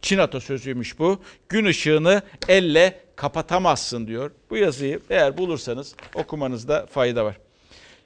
[0.02, 1.18] Çin atasözüymüş bu.
[1.48, 4.30] Gün ışığını elle kapatamazsın diyor.
[4.50, 7.36] Bu yazıyı eğer bulursanız okumanızda fayda var.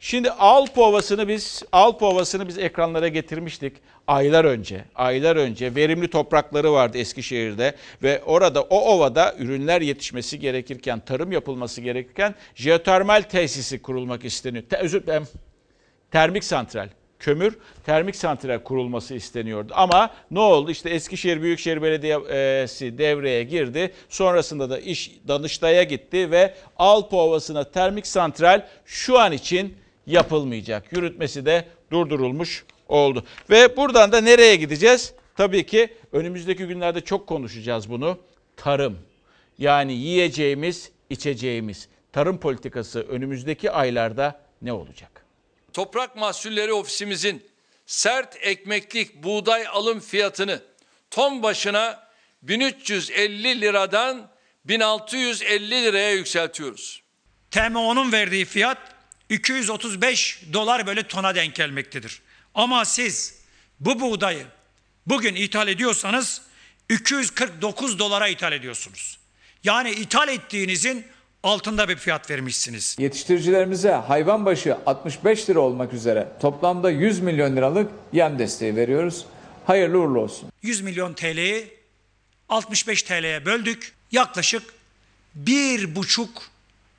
[0.01, 4.85] Şimdi Alp Ovası'nı biz Alp Ovası'nı biz ekranlara getirmiştik aylar önce.
[4.95, 11.81] Aylar önce verimli toprakları vardı Eskişehir'de ve orada o ovada ürünler yetişmesi gerekirken, tarım yapılması
[11.81, 14.65] gerekirken jeotermal tesisi kurulmak isteniyor.
[14.71, 15.29] Te, özür dilerim.
[16.11, 19.73] Termik santral kömür termik santral kurulması isteniyordu.
[19.77, 20.71] Ama ne oldu?
[20.71, 23.93] İşte Eskişehir Büyükşehir Belediyesi devreye girdi.
[24.09, 30.93] Sonrasında da iş Danıştay'a gitti ve Alpa Ovası'na termik santral şu an için yapılmayacak.
[30.93, 33.25] Yürütmesi de durdurulmuş oldu.
[33.51, 35.13] Ve buradan da nereye gideceğiz?
[35.37, 38.19] Tabii ki önümüzdeki günlerde çok konuşacağız bunu.
[38.57, 38.99] Tarım.
[39.59, 41.89] Yani yiyeceğimiz, içeceğimiz.
[42.13, 45.25] Tarım politikası önümüzdeki aylarda ne olacak?
[45.73, 47.43] Toprak Mahsulleri Ofisimizin
[47.87, 50.63] sert ekmeklik buğday alım fiyatını
[51.11, 52.07] ton başına
[52.43, 54.31] 1350 liradan
[54.65, 57.03] 1650 liraya yükseltiyoruz.
[57.51, 58.96] TMO'nun verdiği fiyat
[59.31, 62.23] 235 dolar böyle tona denk gelmektedir.
[62.55, 63.35] Ama siz
[63.81, 64.47] bu buğdayı
[65.07, 66.43] bugün ithal ediyorsanız
[66.91, 69.19] 249 dolara ithal ediyorsunuz.
[69.65, 71.07] Yani ithal ettiğinizin
[71.43, 72.97] altında bir fiyat vermişsiniz.
[72.99, 79.25] Yetiştiricilerimize hayvan başı 65 lira olmak üzere toplamda 100 milyon liralık yem desteği veriyoruz.
[79.67, 80.49] Hayırlı uğurlu olsun.
[80.63, 81.75] 100 milyon TL'yi
[82.49, 83.93] 65 TL'ye böldük.
[84.13, 84.63] Yaklaşık
[85.45, 86.29] 1,5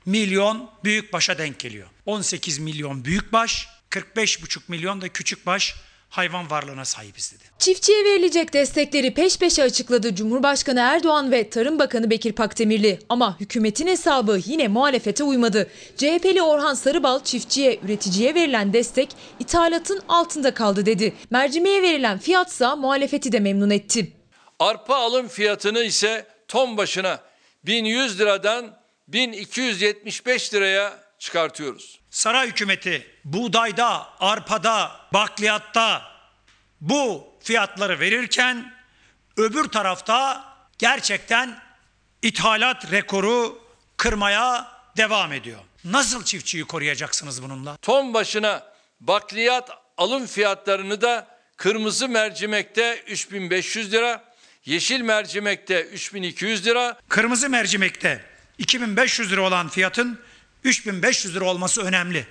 [0.08, 1.88] milyon büyükbaşa denk geliyor.
[2.06, 5.74] 18 milyon büyükbaş, 45,5 milyon da küçükbaş
[6.08, 7.44] hayvan varlığına sahibiz dedi.
[7.58, 12.98] Çiftçiye verilecek destekleri peş peşe açıkladı Cumhurbaşkanı Erdoğan ve Tarım Bakanı Bekir Pakdemirli.
[13.08, 15.70] Ama hükümetin hesabı yine muhalefete uymadı.
[15.96, 19.08] CHP'li Orhan Sarıbal çiftçiye, üreticiye verilen destek
[19.40, 21.14] ithalatın altında kaldı dedi.
[21.30, 24.12] Mercimeğe verilen fiyatsa muhalefeti de memnun etti.
[24.58, 27.20] Arpa alım fiyatını ise ton başına
[27.66, 28.77] 1100 liradan
[29.08, 32.00] 1275 liraya çıkartıyoruz.
[32.10, 36.02] Saray hükümeti buğdayda, arpada, bakliyatta
[36.80, 38.74] bu fiyatları verirken
[39.36, 40.44] öbür tarafta
[40.78, 41.58] gerçekten
[42.22, 43.58] ithalat rekoru
[43.96, 45.58] kırmaya devam ediyor.
[45.84, 47.76] Nasıl çiftçiyi koruyacaksınız bununla?
[47.76, 51.26] Ton başına bakliyat alım fiyatlarını da
[51.56, 54.24] kırmızı mercimekte 3500 lira,
[54.64, 58.24] yeşil mercimekte 3200 lira, Kırmızı mercimekte
[58.58, 60.18] 2500 lira olan fiyatın
[60.64, 62.26] 3500 lira olması önemli.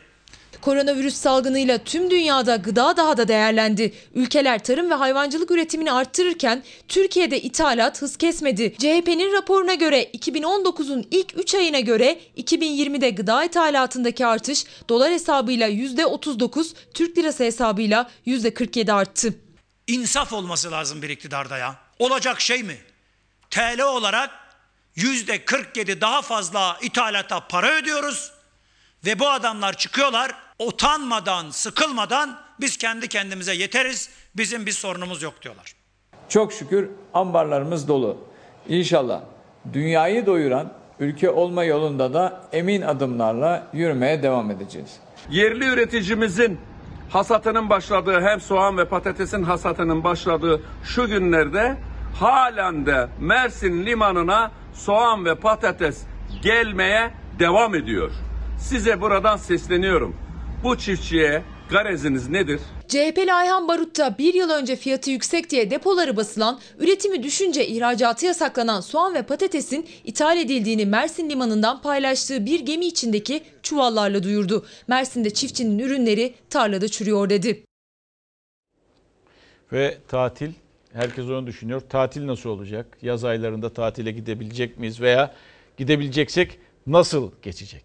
[0.62, 3.94] Koronavirüs salgınıyla tüm dünyada gıda daha da değerlendi.
[4.14, 8.76] Ülkeler tarım ve hayvancılık üretimini arttırırken Türkiye'de ithalat hız kesmedi.
[8.78, 16.74] CHP'nin raporuna göre 2019'un ilk 3 ayına göre 2020'de gıda ithalatındaki artış dolar hesabıyla %39,
[16.94, 19.34] Türk lirası hesabıyla %47 arttı.
[19.88, 21.76] İnsaf olması lazım bir iktidarda ya.
[22.00, 22.78] Olacak şey mi?
[23.50, 24.47] TL olarak
[24.98, 28.32] yüzde 47 daha fazla ithalata para ödüyoruz.
[29.06, 35.74] Ve bu adamlar çıkıyorlar utanmadan, sıkılmadan biz kendi kendimize yeteriz, bizim bir sorunumuz yok diyorlar.
[36.30, 38.18] Çok şükür ambarlarımız dolu.
[38.68, 39.22] İnşallah
[39.74, 44.90] dünyayı doyuran ülke olma yolunda da emin adımlarla yürümeye devam edeceğiz.
[45.30, 46.60] yerli üreticimizin
[47.10, 51.78] hasatının başladığı hem soğan ve patatesin hasatının başladığı şu günlerde
[52.20, 56.02] halen de Mersin limanına soğan ve patates
[56.44, 58.12] gelmeye devam ediyor.
[58.60, 60.16] Size buradan sesleniyorum.
[60.64, 62.60] Bu çiftçiye gareziniz nedir?
[62.88, 68.82] CHP'li Ayhan Barut'ta bir yıl önce fiyatı yüksek diye depoları basılan, üretimi düşünce ihracatı yasaklanan
[68.82, 74.66] soğan ve patatesin ithal edildiğini Mersin limanından paylaştığı bir gemi içindeki çuvallarla duyurdu.
[74.88, 77.64] Mersin'de çiftçinin ürünleri tarlada çürüyor dedi.
[79.72, 80.52] Ve tatil,
[80.98, 81.82] herkes onu düşünüyor.
[81.90, 82.98] Tatil nasıl olacak?
[83.02, 85.34] Yaz aylarında tatile gidebilecek miyiz veya
[85.78, 87.84] gidebileceksek nasıl geçecek?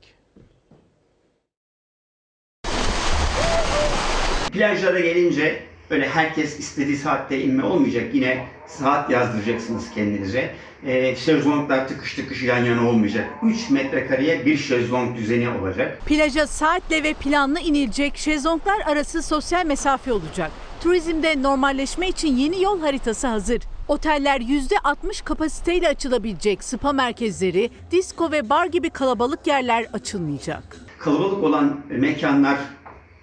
[4.53, 8.14] Plajlara gelince Öyle herkes istediği saatte inme olmayacak.
[8.14, 10.55] Yine saat yazdıracaksınız kendinize.
[10.86, 13.28] E, şezlonglar tıkış tıkış yan yana olmayacak.
[13.43, 16.01] 3 metrekareye bir şezlong düzeni olacak.
[16.06, 20.51] Plaja saatle ve planlı inilecek, şezlonglar arası sosyal mesafe olacak.
[20.82, 23.62] Turizmde normalleşme için yeni yol haritası hazır.
[23.89, 30.77] Oteller %60 kapasiteyle açılabilecek spa merkezleri, disko ve bar gibi kalabalık yerler açılmayacak.
[30.98, 32.59] Kalabalık olan mekanlar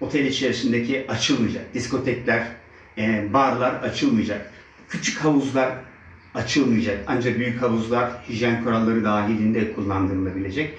[0.00, 1.74] otel içerisindeki açılmayacak.
[1.74, 2.46] Diskotekler,
[3.00, 4.50] e, barlar açılmayacak.
[4.88, 5.72] Küçük havuzlar
[6.34, 7.04] açılmayacak.
[7.06, 10.78] Ancak büyük havuzlar hijyen kuralları dahilinde kullandırılabilecek.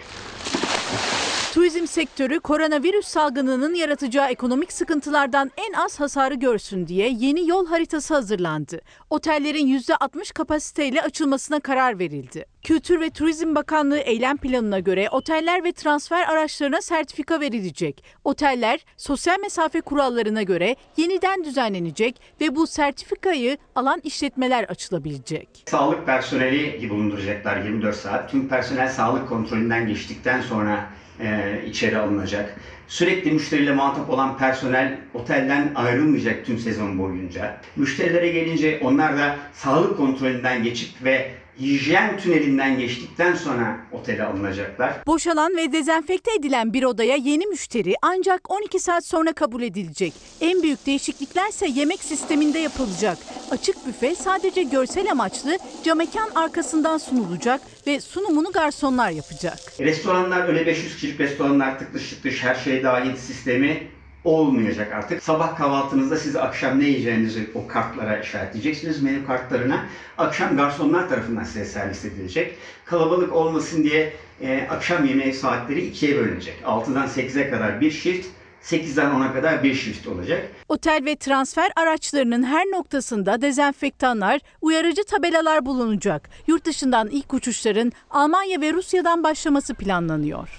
[1.52, 8.14] Turizm sektörü koronavirüs salgınının yaratacağı ekonomik sıkıntılardan en az hasarı görsün diye yeni yol haritası
[8.14, 8.82] hazırlandı.
[9.10, 12.46] Otellerin %60 kapasiteyle açılmasına karar verildi.
[12.64, 18.04] Kültür ve Turizm Bakanlığı eylem planına göre oteller ve transfer araçlarına sertifika verilecek.
[18.24, 25.64] Oteller sosyal mesafe kurallarına göre yeniden düzenlenecek ve bu sertifikayı alan işletmeler açılabilecek.
[25.66, 28.32] Sağlık personeli bulunduracaklar 24 saat.
[28.32, 30.90] Tüm personel sağlık kontrolünden geçtikten sonra
[31.22, 32.56] e, içeri alınacak.
[32.88, 37.58] Sürekli müşteriyle muhatap olan personel otelden ayrılmayacak tüm sezon boyunca.
[37.76, 44.94] Müşterilere gelince onlar da sağlık kontrolünden geçip ve hijyen tünelinden geçtikten sonra otele alınacaklar.
[45.08, 50.14] Boşalan ve dezenfekte edilen bir odaya yeni müşteri ancak 12 saat sonra kabul edilecek.
[50.42, 53.18] En büyük değişikliklerse yemek sisteminde yapılacak.
[53.52, 59.60] Açık büfe sadece görsel amaçlı camekan arkasından sunulacak ve sunumunu garsonlar yapacak.
[59.80, 63.88] Restoranlar öyle 500 kişilik restoranlar tıklış tıklış her şey dahil sistemi
[64.24, 65.24] olmayacak artık.
[65.24, 69.86] Sabah kahvaltınızda siz akşam ne yiyeceğinizi o kartlara işaretleyeceksiniz menü kartlarına.
[70.18, 72.56] Akşam garsonlar tarafından size servis edilecek.
[72.86, 76.56] Kalabalık olmasın diye e, akşam yemeği saatleri ikiye bölünecek.
[76.66, 78.28] 6'dan 8'e kadar bir shift,
[78.64, 80.52] 8'den 10'a kadar bir shift olacak.
[80.70, 86.30] Otel ve transfer araçlarının her noktasında dezenfektanlar, uyarıcı tabelalar bulunacak.
[86.48, 90.50] Yurt dışından ilk uçuşların Almanya ve Rusya'dan başlaması planlanıyor.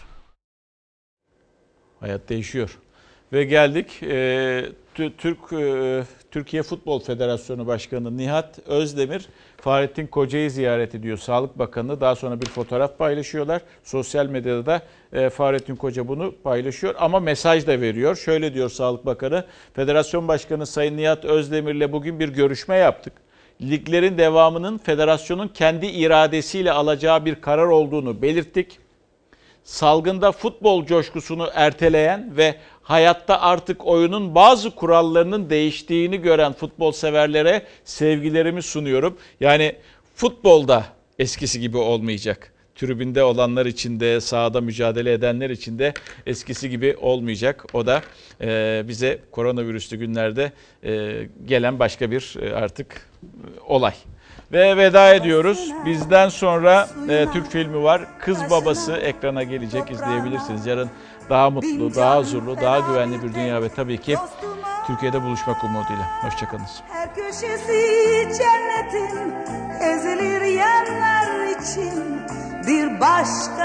[2.01, 2.79] Hayat değişiyor.
[3.33, 4.65] Ve geldik e,
[4.95, 11.19] Türk e, Türkiye Futbol Federasyonu Başkanı Nihat Özdemir Fahrettin Koca'yı ziyaret ediyor.
[11.19, 13.63] Sağlık Bakanı daha sonra bir fotoğraf paylaşıyorlar.
[13.85, 14.83] Sosyal medyada da
[15.13, 18.17] e, Fahrettin Koca bunu paylaşıyor ama mesaj da veriyor.
[18.17, 19.45] Şöyle diyor Sağlık Bakanı,
[19.75, 23.13] Federasyon Başkanı Sayın Nihat Özdemir'le bugün bir görüşme yaptık.
[23.63, 28.82] Liglerin devamının federasyonun kendi iradesiyle alacağı bir karar olduğunu belirttik
[29.65, 38.63] salgında futbol coşkusunu erteleyen ve hayatta artık oyunun bazı kurallarının değiştiğini gören futbol severlere sevgilerimi
[38.63, 39.19] sunuyorum.
[39.41, 39.77] Yani
[40.15, 40.85] futbolda
[41.19, 42.53] eskisi gibi olmayacak.
[42.75, 45.95] Tribünde olanlar için de sahada mücadele edenler için de
[46.27, 47.65] eskisi gibi olmayacak.
[47.73, 48.03] O da
[48.41, 50.53] e, bize koronavirüslü günlerde
[50.85, 53.95] e, gelen başka bir e, artık e, olay.
[54.53, 55.73] Ve veda ediyoruz.
[55.87, 58.03] Bizden sonra e, Türk filmi var.
[58.19, 60.67] Kız Babası ekrana gelecek izleyebilirsiniz.
[60.67, 60.91] Yarın
[61.31, 64.17] daha mutlu, daha huzurlu, daha güvenli bir dünya ve tabii ki
[64.87, 66.25] Türkiye'de buluşmak umuduyla.
[66.25, 66.83] Hoşçakalınız.
[66.89, 69.35] Her köşesi cennetin
[69.81, 72.21] ezilir yerler için
[72.67, 73.63] bir başka